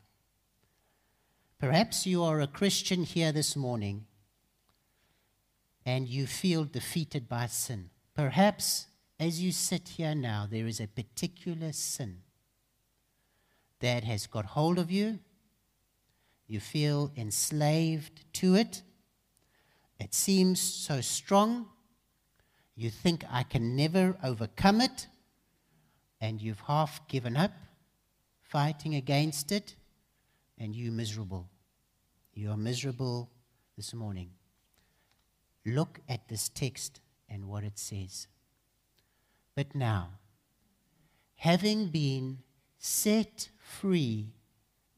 Perhaps 1.59 2.07
you 2.07 2.23
are 2.23 2.41
a 2.41 2.47
Christian 2.47 3.05
here 3.05 3.33
this 3.33 3.57
morning 3.57 4.05
and 5.87 6.09
you 6.09 6.27
feel 6.27 6.65
defeated 6.65 7.29
by 7.29 7.47
sin. 7.47 7.89
Perhaps 8.15 8.89
as 9.19 9.41
you 9.41 9.53
sit 9.53 9.89
here 9.91 10.15
now, 10.15 10.47
there 10.51 10.67
is 10.67 10.81
a 10.81 10.89
particular 10.89 11.73
sin 11.73 12.19
that 13.81 14.05
has 14.05 14.27
got 14.27 14.45
hold 14.45 14.79
of 14.79 14.91
you. 14.91 15.21
You 16.49 16.61
feel 16.61 17.13
enslaved 17.17 18.25
to 18.35 18.57
it. 18.57 18.83
It 19.99 20.13
seems 20.13 20.61
so 20.61 21.01
strong. 21.01 21.67
You 22.75 22.91
think, 22.91 23.25
I 23.31 23.45
can 23.45 23.77
never 23.77 24.17
overcome 24.23 24.81
it. 24.81 25.07
And 26.21 26.43
you've 26.43 26.61
half 26.61 27.07
given 27.09 27.37
up 27.37 27.53
fighting 28.43 28.95
against 28.95 29.51
it, 29.51 29.75
and 30.59 30.75
you're 30.75 30.93
miserable. 30.93 31.49
You 32.33 32.51
are 32.51 32.57
miserable 32.57 33.31
this 33.77 33.93
morning. 33.93 34.36
Look 35.67 36.01
at 36.09 36.29
this 36.29 36.49
text 36.49 37.01
and 37.29 37.49
what 37.49 37.65
it 37.65 37.79
says. 37.79 38.29
But 39.57 39.75
now, 39.75 40.11
having 41.35 41.89
been 41.89 42.39
set 42.79 43.49
free 43.59 44.29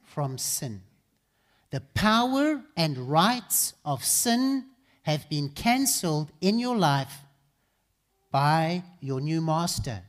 from 0.05 0.37
sin, 0.37 0.83
the 1.71 1.81
power 1.95 2.63
and 2.77 3.11
rights 3.11 3.73
of 3.85 4.05
sin 4.05 4.67
have 5.03 5.29
been 5.31 5.49
cancelled 5.49 6.33
in 6.41 6.59
your 6.59 6.77
life 6.77 7.23
by 8.31 8.85
your 9.01 9.23
new 9.23 9.41
master. 9.41 10.03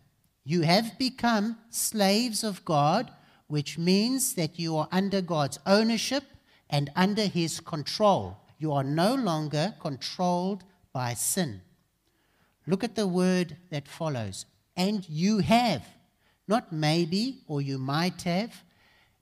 You 0.44 0.64
have 0.64 0.98
become 0.98 1.58
slaves 1.70 2.44
of 2.44 2.66
God, 2.66 3.12
which 3.48 3.78
means 3.78 4.34
that 4.34 4.60
you 4.60 4.76
are 4.76 4.90
under 4.92 5.22
God's 5.22 5.60
ownership 5.66 6.24
and 6.70 6.90
under 6.96 7.28
his 7.28 7.62
control. 7.62 8.38
You 8.60 8.74
are 8.74 8.84
no 8.84 9.16
longer 9.16 9.74
controlled 9.80 10.64
by 10.94 11.14
sin. 11.16 11.62
Look 12.68 12.84
at 12.84 12.96
the 12.96 13.08
word 13.08 13.58
that 13.72 13.88
follows. 13.88 14.46
And 14.76 15.08
you 15.10 15.40
have, 15.40 15.84
not 16.48 16.72
maybe 16.72 17.40
or 17.48 17.62
you 17.62 17.78
might 17.78 18.22
have. 18.24 18.64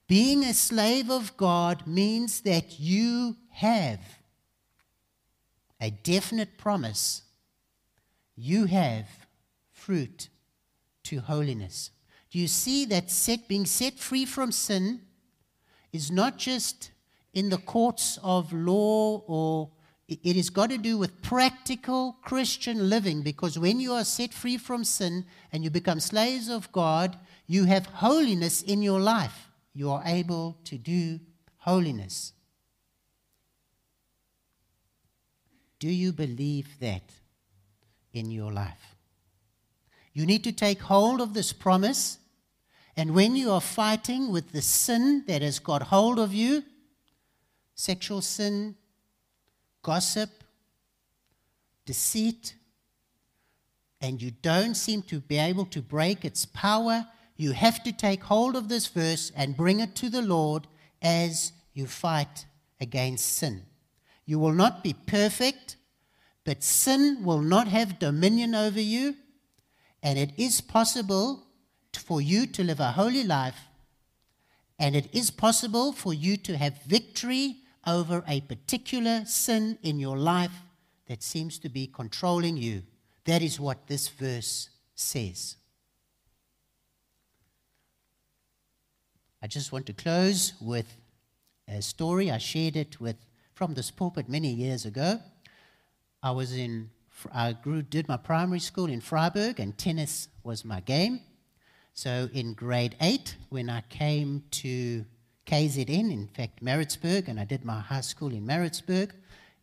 Being 0.08 0.44
a 0.44 0.52
slave 0.52 1.10
of 1.10 1.36
God 1.36 1.86
means 1.86 2.40
that 2.42 2.80
you 2.80 3.36
have 3.52 4.00
a 5.80 5.90
definite 5.90 6.58
promise. 6.58 7.22
You 8.34 8.66
have 8.66 9.06
fruit 9.70 10.28
to 11.04 11.20
holiness. 11.20 11.90
Do 12.30 12.38
you 12.38 12.48
see 12.48 12.84
that 12.86 13.10
set, 13.10 13.48
being 13.48 13.66
set 13.66 13.98
free 13.98 14.26
from 14.26 14.52
sin 14.52 15.02
is 15.92 16.10
not 16.10 16.38
just 16.38 16.90
in 17.38 17.50
the 17.50 17.58
courts 17.58 18.18
of 18.24 18.52
law 18.52 19.22
or 19.28 19.70
it 20.08 20.34
has 20.34 20.50
got 20.50 20.70
to 20.70 20.78
do 20.78 20.98
with 20.98 21.22
practical 21.22 22.16
Christian 22.22 22.90
living 22.90 23.22
because 23.22 23.56
when 23.56 23.78
you 23.78 23.92
are 23.92 24.04
set 24.04 24.34
free 24.34 24.56
from 24.56 24.82
sin 24.82 25.24
and 25.52 25.62
you 25.62 25.70
become 25.70 26.00
slaves 26.00 26.48
of 26.48 26.72
God, 26.72 27.16
you 27.46 27.66
have 27.66 27.86
holiness 27.86 28.60
in 28.62 28.82
your 28.82 28.98
life. 28.98 29.50
You 29.72 29.92
are 29.92 30.02
able 30.04 30.56
to 30.64 30.78
do 30.78 31.20
holiness. 31.58 32.32
Do 35.78 35.88
you 35.88 36.12
believe 36.12 36.80
that 36.80 37.12
in 38.12 38.32
your 38.32 38.50
life? 38.50 38.96
You 40.12 40.26
need 40.26 40.42
to 40.42 40.52
take 40.52 40.80
hold 40.80 41.20
of 41.20 41.34
this 41.34 41.52
promise. 41.52 42.18
And 42.96 43.14
when 43.14 43.36
you 43.36 43.52
are 43.52 43.60
fighting 43.60 44.32
with 44.32 44.50
the 44.50 44.62
sin 44.62 45.22
that 45.28 45.42
has 45.42 45.60
got 45.60 45.82
hold 45.82 46.18
of 46.18 46.34
you, 46.34 46.64
sexual 47.78 48.20
sin, 48.20 48.74
gossip, 49.82 50.30
deceit, 51.86 52.56
and 54.00 54.20
you 54.20 54.32
don't 54.42 54.74
seem 54.74 55.00
to 55.02 55.20
be 55.20 55.38
able 55.38 55.64
to 55.64 55.80
break 55.80 56.24
its 56.24 56.44
power, 56.44 57.06
you 57.36 57.52
have 57.52 57.82
to 57.84 57.92
take 57.92 58.24
hold 58.24 58.56
of 58.56 58.68
this 58.68 58.88
verse 58.88 59.30
and 59.36 59.56
bring 59.56 59.78
it 59.78 59.94
to 59.94 60.10
the 60.10 60.22
Lord 60.22 60.66
as 61.00 61.52
you 61.72 61.86
fight 61.86 62.46
against 62.80 63.36
sin. 63.36 63.62
You 64.26 64.40
will 64.40 64.52
not 64.52 64.82
be 64.82 64.94
perfect, 65.06 65.76
but 66.44 66.64
sin 66.64 67.22
will 67.22 67.40
not 67.40 67.68
have 67.68 68.00
dominion 68.00 68.56
over 68.56 68.80
you, 68.80 69.14
and 70.02 70.18
it 70.18 70.32
is 70.36 70.60
possible 70.60 71.46
for 71.94 72.20
you 72.20 72.46
to 72.48 72.64
live 72.64 72.80
a 72.80 72.92
holy 72.92 73.22
life, 73.22 73.68
and 74.80 74.96
it 74.96 75.08
is 75.14 75.30
possible 75.30 75.92
for 75.92 76.12
you 76.12 76.36
to 76.38 76.56
have 76.56 76.82
victory 76.82 77.58
over 77.88 78.22
a 78.28 78.42
particular 78.42 79.24
sin 79.24 79.78
in 79.82 79.98
your 79.98 80.18
life 80.18 80.52
that 81.06 81.22
seems 81.22 81.58
to 81.58 81.68
be 81.68 81.86
controlling 81.86 82.56
you. 82.56 82.82
That 83.24 83.42
is 83.42 83.58
what 83.58 83.86
this 83.86 84.08
verse 84.08 84.68
says. 84.94 85.56
I 89.42 89.46
just 89.46 89.72
want 89.72 89.86
to 89.86 89.92
close 89.92 90.52
with 90.60 90.96
a 91.66 91.80
story. 91.80 92.30
I 92.30 92.38
shared 92.38 92.76
it 92.76 93.00
with 93.00 93.16
from 93.54 93.74
this 93.74 93.90
pulpit 93.90 94.28
many 94.28 94.52
years 94.52 94.84
ago. 94.84 95.20
I 96.22 96.32
was 96.32 96.52
in 96.52 96.90
I 97.32 97.52
grew, 97.52 97.82
did 97.82 98.06
my 98.08 98.16
primary 98.16 98.60
school 98.60 98.86
in 98.86 99.00
Vryburg, 99.00 99.58
and 99.58 99.76
tennis 99.76 100.28
was 100.44 100.64
my 100.64 100.80
game. 100.80 101.20
So 101.92 102.28
in 102.32 102.54
grade 102.54 102.94
eight, 103.00 103.36
when 103.48 103.68
I 103.68 103.80
came 103.88 104.44
to 104.62 105.04
KZN, 105.48 106.12
in 106.12 106.28
fact, 106.28 106.60
Maritzburg, 106.60 107.26
and 107.26 107.40
I 107.40 107.46
did 107.46 107.64
my 107.64 107.80
high 107.80 108.02
school 108.02 108.34
in 108.34 108.44
Maritzburg. 108.44 109.14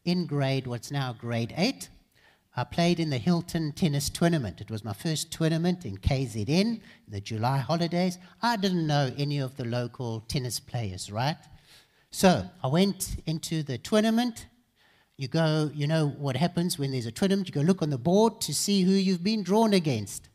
In 0.04 0.26
grade, 0.26 0.66
what's 0.66 0.90
now 0.90 1.14
grade 1.14 1.54
eight, 1.58 1.90
I 2.56 2.64
played 2.64 3.00
in 3.00 3.12
the 3.12 3.20
Hilton 3.20 3.72
Tennis 3.72 4.10
Tournament. 4.10 4.62
It 4.62 4.72
was 4.72 4.84
my 4.84 4.94
first 4.94 5.32
tournament 5.32 5.86
in 5.86 5.98
KZN, 5.98 6.50
in 6.50 6.82
the 7.08 7.22
July 7.22 7.60
holidays. 7.60 8.18
I 8.42 8.58
didn't 8.58 8.88
know 8.88 9.14
any 9.16 9.38
of 9.38 9.58
the 9.58 9.66
local 9.66 10.22
tennis 10.22 10.60
players, 10.60 11.12
right? 11.12 11.38
So 12.10 12.50
I 12.64 12.68
went 12.68 13.18
into 13.28 13.62
the 13.62 13.78
tournament. 13.78 14.48
You 15.18 15.28
go, 15.28 15.70
you 15.72 15.86
know 15.86 16.08
what 16.08 16.36
happens 16.36 16.80
when 16.80 16.90
there's 16.90 17.06
a 17.06 17.12
tournament, 17.12 17.48
you 17.48 17.54
go 17.54 17.62
look 17.62 17.84
on 17.84 17.92
the 17.92 18.00
board 18.00 18.42
to 18.42 18.56
see 18.56 18.82
who 18.82 18.92
you've 18.92 19.24
been 19.24 19.44
drawn 19.44 19.72
against. 19.72 20.30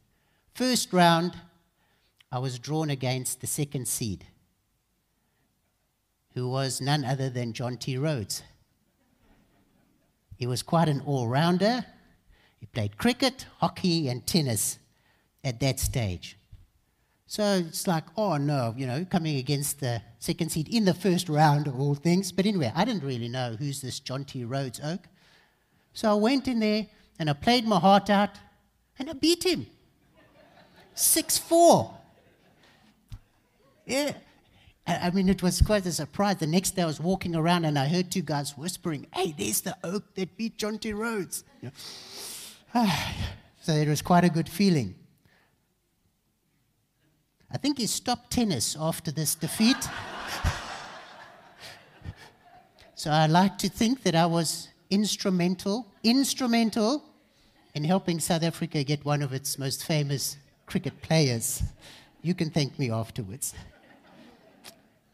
First 0.54 0.92
round, 0.92 1.34
I 2.30 2.38
was 2.38 2.60
drawn 2.60 2.88
against 2.88 3.40
the 3.40 3.48
second 3.48 3.88
seed 3.88 4.26
who 6.34 6.48
was 6.48 6.80
none 6.80 7.04
other 7.04 7.28
than 7.28 7.52
Jonty 7.52 8.00
Rhodes. 8.00 8.42
He 10.36 10.46
was 10.46 10.62
quite 10.62 10.88
an 10.88 11.02
all 11.04 11.28
rounder. 11.28 11.84
He 12.58 12.66
played 12.66 12.96
cricket, 12.96 13.46
hockey, 13.58 14.08
and 14.08 14.26
tennis 14.26 14.78
at 15.44 15.60
that 15.60 15.80
stage. 15.80 16.36
So 17.26 17.62
it's 17.66 17.86
like, 17.86 18.04
oh 18.16 18.38
no, 18.38 18.74
you 18.76 18.86
know, 18.86 19.04
coming 19.04 19.36
against 19.36 19.80
the 19.80 20.02
second 20.18 20.50
seed 20.50 20.68
in 20.68 20.84
the 20.84 20.94
first 20.94 21.28
round 21.28 21.68
of 21.68 21.78
all 21.78 21.94
things. 21.94 22.32
But 22.32 22.46
anyway, 22.46 22.72
I 22.74 22.84
didn't 22.84 23.04
really 23.04 23.28
know 23.28 23.54
who's 23.58 23.80
this 23.80 24.00
Jonty 24.00 24.44
Rhodes 24.48 24.80
oak. 24.82 25.06
So 25.92 26.10
I 26.10 26.14
went 26.14 26.48
in 26.48 26.58
there 26.58 26.86
and 27.18 27.30
I 27.30 27.34
played 27.34 27.66
my 27.66 27.78
heart 27.78 28.10
out 28.10 28.30
and 28.98 29.08
I 29.08 29.12
beat 29.12 29.44
him. 29.44 29.66
6 30.94 31.38
4. 31.38 31.94
Yeah. 33.86 34.12
I 34.86 35.10
mean, 35.10 35.28
it 35.28 35.42
was 35.42 35.60
quite 35.60 35.86
a 35.86 35.92
surprise. 35.92 36.36
The 36.36 36.46
next 36.46 36.72
day 36.72 36.82
I 36.82 36.86
was 36.86 37.00
walking 37.00 37.36
around 37.36 37.64
and 37.64 37.78
I 37.78 37.86
heard 37.86 38.10
two 38.10 38.22
guys 38.22 38.56
whispering, 38.56 39.06
Hey, 39.14 39.34
there's 39.36 39.60
the 39.60 39.76
oak 39.84 40.14
that 40.14 40.36
beat 40.36 40.58
Jonty 40.58 40.96
Rhodes. 40.96 41.44
So 43.62 43.74
it 43.74 43.88
was 43.88 44.00
quite 44.00 44.24
a 44.24 44.30
good 44.30 44.48
feeling. 44.48 44.94
I 47.52 47.58
think 47.58 47.76
he 47.76 47.86
stopped 47.86 48.30
tennis 48.30 48.74
after 48.80 49.10
this 49.10 49.34
defeat. 49.34 49.76
so 52.94 53.10
I 53.10 53.26
like 53.26 53.58
to 53.58 53.68
think 53.68 54.02
that 54.04 54.14
I 54.14 54.24
was 54.24 54.68
instrumental, 54.88 55.86
instrumental 56.02 57.04
in 57.74 57.84
helping 57.84 58.18
South 58.18 58.42
Africa 58.42 58.82
get 58.82 59.04
one 59.04 59.20
of 59.20 59.34
its 59.34 59.58
most 59.58 59.84
famous 59.84 60.38
cricket 60.64 61.02
players. 61.02 61.62
You 62.22 62.34
can 62.34 62.50
thank 62.50 62.78
me 62.78 62.90
afterwards. 62.90 63.52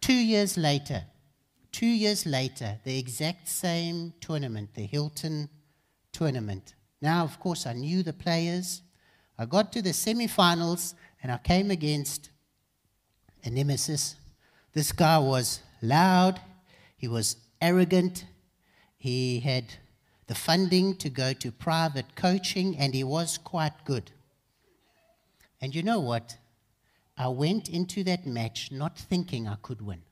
Two 0.06 0.12
years 0.12 0.56
later, 0.56 1.02
two 1.72 1.84
years 1.84 2.26
later, 2.26 2.78
the 2.84 2.96
exact 2.96 3.48
same 3.48 4.14
tournament, 4.20 4.72
the 4.74 4.86
Hilton 4.86 5.48
tournament. 6.12 6.76
Now, 7.02 7.24
of 7.24 7.40
course, 7.40 7.66
I 7.66 7.72
knew 7.72 8.04
the 8.04 8.12
players. 8.12 8.82
I 9.36 9.46
got 9.46 9.72
to 9.72 9.82
the 9.82 9.90
semifinals, 9.90 10.94
and 11.20 11.32
I 11.32 11.38
came 11.38 11.72
against 11.72 12.30
a 13.42 13.50
nemesis. 13.50 14.14
This 14.74 14.92
guy 14.92 15.18
was 15.18 15.58
loud, 15.82 16.40
he 16.96 17.08
was 17.08 17.34
arrogant, 17.60 18.26
he 18.96 19.40
had 19.40 19.74
the 20.28 20.36
funding 20.36 20.94
to 20.98 21.10
go 21.10 21.32
to 21.32 21.50
private 21.50 22.14
coaching, 22.14 22.76
and 22.76 22.94
he 22.94 23.02
was 23.02 23.38
quite 23.38 23.84
good. 23.84 24.12
And 25.60 25.74
you 25.74 25.82
know 25.82 25.98
what? 25.98 26.36
I 27.16 27.28
went 27.28 27.68
into 27.68 28.04
that 28.04 28.26
match 28.26 28.70
not 28.70 28.98
thinking 28.98 29.48
I 29.48 29.56
could 29.62 29.80
win. 29.80 30.02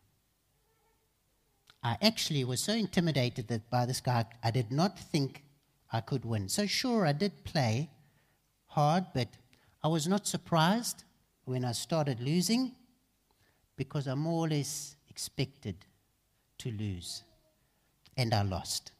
I 1.82 1.98
actually 2.00 2.44
was 2.44 2.60
so 2.60 2.72
intimidated 2.72 3.48
that 3.48 3.68
by 3.68 3.84
this 3.84 4.00
guy, 4.00 4.24
I 4.42 4.50
did 4.50 4.72
not 4.72 4.98
think 4.98 5.44
I 5.92 6.00
could 6.00 6.24
win. 6.24 6.48
So, 6.48 6.66
sure, 6.66 7.06
I 7.06 7.12
did 7.12 7.44
play 7.44 7.90
hard, 8.68 9.04
but 9.14 9.28
I 9.82 9.88
was 9.88 10.08
not 10.08 10.26
surprised 10.26 11.04
when 11.44 11.62
I 11.62 11.72
started 11.72 12.20
losing 12.20 12.72
because 13.76 14.08
I 14.08 14.14
more 14.14 14.46
or 14.46 14.48
less 14.48 14.96
expected 15.10 15.76
to 16.58 16.70
lose. 16.70 17.22
And 18.16 18.32
I 18.32 18.42
lost. 18.42 18.92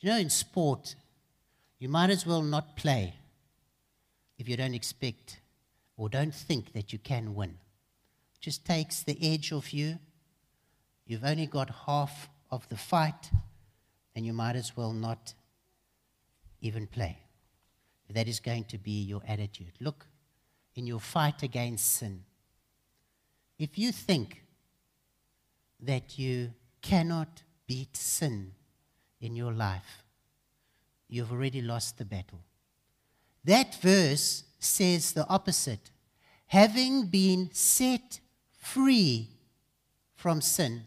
You 0.00 0.10
know, 0.10 0.18
in 0.18 0.30
sport, 0.30 0.94
you 1.78 1.88
might 1.88 2.08
as 2.08 2.24
well 2.24 2.42
not 2.42 2.76
play 2.76 3.14
if 4.38 4.48
you 4.48 4.56
don't 4.56 4.74
expect 4.74 5.40
or 5.96 6.08
don't 6.08 6.34
think 6.34 6.72
that 6.72 6.92
you 6.92 6.98
can 6.98 7.34
win. 7.34 7.58
Just 8.40 8.64
takes 8.64 9.02
the 9.02 9.18
edge 9.20 9.52
off 9.52 9.72
you. 9.72 9.98
You've 11.06 11.24
only 11.24 11.46
got 11.46 11.70
half 11.86 12.28
of 12.50 12.68
the 12.68 12.76
fight, 12.76 13.30
and 14.14 14.26
you 14.26 14.32
might 14.32 14.56
as 14.56 14.76
well 14.76 14.92
not 14.92 15.34
even 16.60 16.86
play. 16.86 17.18
That 18.10 18.28
is 18.28 18.40
going 18.40 18.64
to 18.64 18.78
be 18.78 19.02
your 19.02 19.22
attitude. 19.26 19.72
Look, 19.80 20.06
in 20.74 20.86
your 20.86 21.00
fight 21.00 21.42
against 21.42 21.96
sin, 21.96 22.24
if 23.58 23.78
you 23.78 23.90
think 23.90 24.42
that 25.80 26.18
you 26.18 26.52
cannot 26.82 27.42
beat 27.66 27.96
sin 27.96 28.52
in 29.20 29.34
your 29.34 29.52
life, 29.52 30.04
you've 31.08 31.32
already 31.32 31.62
lost 31.62 31.98
the 31.98 32.04
battle. 32.04 32.40
That 33.44 33.74
verse 33.80 34.44
says 34.66 35.12
the 35.12 35.26
opposite. 35.28 35.90
Having 36.48 37.06
been 37.06 37.50
set 37.52 38.20
free 38.58 39.28
from 40.14 40.40
sin 40.40 40.84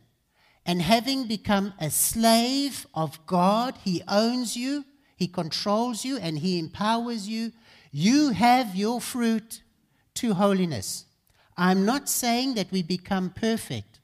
and 0.66 0.82
having 0.82 1.28
become 1.28 1.74
a 1.80 1.90
slave 1.90 2.86
of 2.94 3.26
God, 3.26 3.76
He 3.84 4.02
owns 4.08 4.56
you, 4.56 4.86
He 5.16 5.28
controls 5.28 6.06
you, 6.06 6.18
and 6.18 6.40
He 6.40 6.60
empowers 6.60 7.28
you. 7.28 7.52
You 7.92 8.30
have 8.30 8.76
your 8.76 9.02
fruit 9.02 9.62
to 10.16 10.34
holiness. 10.34 11.06
I'm 11.58 11.86
not 11.86 12.08
saying 12.08 12.54
that 12.56 12.72
we 12.72 12.84
become 12.84 13.32
perfect, 13.32 14.00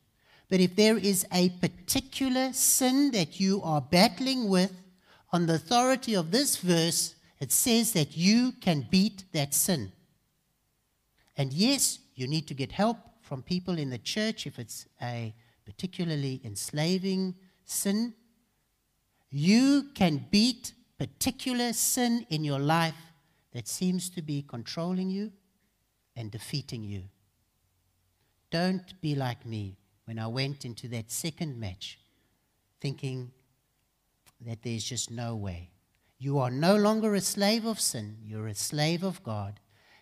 but 0.50 0.60
if 0.60 0.76
there 0.76 0.98
is 0.98 1.26
a 1.32 1.50
particular 1.50 2.52
sin 2.54 3.12
that 3.12 3.40
you 3.40 3.62
are 3.64 3.82
battling 3.82 4.50
with, 4.50 4.72
on 5.36 5.48
the 5.48 5.56
authority 5.56 6.16
of 6.16 6.32
this 6.32 6.58
verse, 6.58 7.15
it 7.40 7.52
says 7.52 7.94
that 7.94 8.16
you 8.16 8.54
can 8.62 8.88
beat 8.90 9.26
that 9.34 9.54
sin. 9.54 9.92
And 11.38 11.52
yes, 11.52 12.00
you 12.16 12.28
need 12.28 12.48
to 12.48 12.54
get 12.54 12.72
help 12.72 12.98
from 13.22 13.42
people 13.42 13.78
in 13.78 13.90
the 13.90 13.98
church 13.98 14.48
if 14.48 14.58
it's 14.58 14.88
a 15.02 15.34
particularly 15.66 16.42
enslaving 16.46 17.36
sin. 17.66 18.14
You 19.30 19.90
can 19.96 20.26
beat 20.32 20.74
particular 20.98 21.74
sin 21.74 22.26
in 22.30 22.44
your 22.44 22.60
life 22.60 22.96
that 23.52 23.68
seems 23.68 24.10
to 24.12 24.22
be 24.22 24.42
controlling 24.42 25.10
you 25.10 25.32
and 26.16 26.32
defeating 26.32 26.84
you. 26.84 27.04
Don't 28.50 29.02
be 29.02 29.16
like 29.16 29.46
me 29.46 29.78
when 30.06 30.20
I 30.20 30.28
went 30.28 30.64
into 30.64 30.88
that 30.90 31.12
second 31.12 31.60
match 31.60 32.00
thinking 32.80 33.32
that 34.46 34.62
there's 34.62 34.84
just 34.84 35.12
no 35.12 35.36
way. 35.36 35.72
You 36.18 36.40
are 36.40 36.52
no 36.52 36.76
longer 36.76 37.14
a 37.14 37.22
slave 37.22 37.66
of 37.66 37.80
sin, 37.80 38.18
you're 38.24 38.48
a 38.48 38.56
slave 38.56 39.04
of 39.04 39.24
God. 39.24 39.60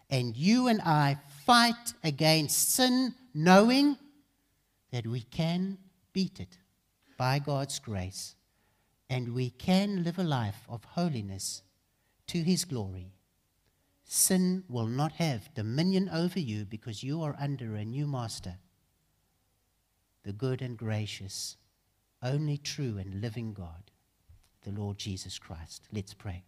And 0.09 0.37
you 0.37 0.67
and 0.67 0.79
I 0.81 1.17
fight 1.45 1.93
against 2.03 2.69
sin 2.71 3.15
knowing 3.33 3.97
that 4.91 5.07
we 5.07 5.21
can 5.21 5.79
beat 6.11 6.39
it 6.39 6.59
by 7.17 7.39
God's 7.39 7.79
grace 7.79 8.35
and 9.09 9.33
we 9.33 9.49
can 9.49 10.03
live 10.03 10.19
a 10.19 10.23
life 10.23 10.65
of 10.69 10.83
holiness 10.83 11.63
to 12.27 12.43
His 12.43 12.63
glory. 12.65 13.13
Sin 14.03 14.63
will 14.69 14.85
not 14.85 15.13
have 15.13 15.53
dominion 15.55 16.09
over 16.09 16.39
you 16.39 16.65
because 16.65 17.03
you 17.03 17.23
are 17.23 17.35
under 17.39 17.75
a 17.75 17.85
new 17.85 18.05
master, 18.05 18.57
the 20.23 20.33
good 20.33 20.61
and 20.61 20.77
gracious, 20.77 21.57
only 22.21 22.57
true 22.57 22.97
and 22.99 23.19
living 23.19 23.53
God 23.53 23.91
the 24.63 24.71
Lord 24.71 24.97
Jesus 24.97 25.37
Christ. 25.37 25.87
Let's 25.91 26.13
pray. 26.13 26.43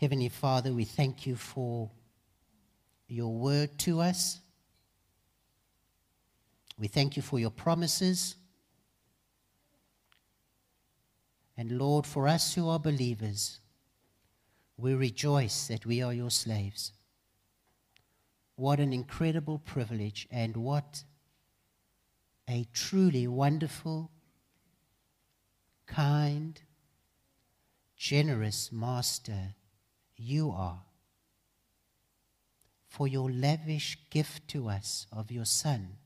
Heavenly 0.00 0.28
Father, 0.28 0.72
we 0.72 0.84
thank 0.84 1.26
you 1.26 1.36
for 1.36 1.90
your 3.08 3.32
word 3.32 3.78
to 3.78 4.00
us. 4.00 4.40
We 6.78 6.88
thank 6.88 7.16
you 7.16 7.22
for 7.22 7.38
your 7.38 7.50
promises. 7.50 8.36
And 11.56 11.78
Lord, 11.78 12.06
for 12.06 12.28
us 12.28 12.54
who 12.54 12.68
are 12.68 12.78
believers, 12.78 13.60
we 14.76 14.94
rejoice 14.94 15.68
that 15.68 15.86
we 15.86 16.02
are 16.02 16.12
your 16.12 16.30
slaves. 16.30 16.92
What 18.56 18.80
an 18.80 18.92
incredible 18.92 19.58
privilege, 19.58 20.26
and 20.30 20.56
what 20.56 21.04
a 22.48 22.66
truly 22.72 23.26
wonderful 23.26 24.10
kind, 25.86 26.60
generous 27.96 28.70
Master 28.72 29.54
you 30.16 30.50
are 30.50 30.82
for 32.88 33.06
your 33.06 33.30
lavish 33.30 33.98
gift 34.10 34.48
to 34.48 34.68
us 34.68 35.06
of 35.12 35.30
your 35.30 35.44
Son, 35.44 35.96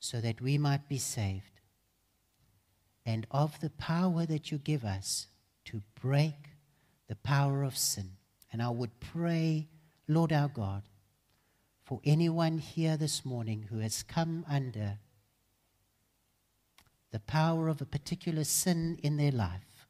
so 0.00 0.20
that 0.20 0.40
we 0.40 0.58
might 0.58 0.88
be 0.88 0.98
saved, 0.98 1.60
and 3.06 3.26
of 3.30 3.60
the 3.60 3.70
power 3.70 4.26
that 4.26 4.50
you 4.50 4.58
give 4.58 4.84
us 4.84 5.28
to 5.64 5.80
break 6.00 6.34
the 7.08 7.14
power 7.14 7.62
of 7.62 7.76
sin. 7.76 8.10
And 8.52 8.60
I 8.60 8.70
would 8.70 8.98
pray, 8.98 9.68
Lord 10.08 10.32
our 10.32 10.48
God, 10.48 10.82
for 11.84 12.00
anyone 12.04 12.58
here 12.58 12.96
this 12.96 13.24
morning 13.24 13.66
who 13.70 13.78
has 13.78 14.02
come 14.02 14.44
under 14.48 14.98
the 17.12 17.20
power 17.20 17.68
of 17.68 17.80
a 17.80 17.86
particular 17.86 18.42
sin 18.42 18.98
in 19.02 19.16
their 19.18 19.30
life. 19.30 19.86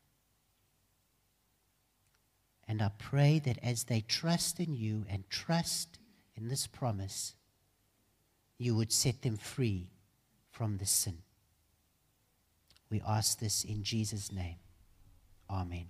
And 2.69 2.83
I 2.83 2.91
pray 2.99 3.39
that 3.45 3.59
as 3.63 3.85
they 3.85 4.01
trust 4.01 4.61
in 4.61 4.75
you 4.75 5.05
and 5.09 5.29
trust 5.31 5.99
in 6.37 6.49
this 6.49 6.67
promise, 6.67 7.35
you 8.59 8.75
would 8.77 8.93
set 8.93 9.23
them 9.23 9.37
free 9.37 9.89
from 10.51 10.79
the 10.79 10.87
sin. 10.87 11.19
We 12.91 13.01
ask 13.07 13.39
this 13.39 13.65
in 13.65 13.83
Jesus' 13.83 14.31
name. 14.31 14.57
Amen. 15.49 15.81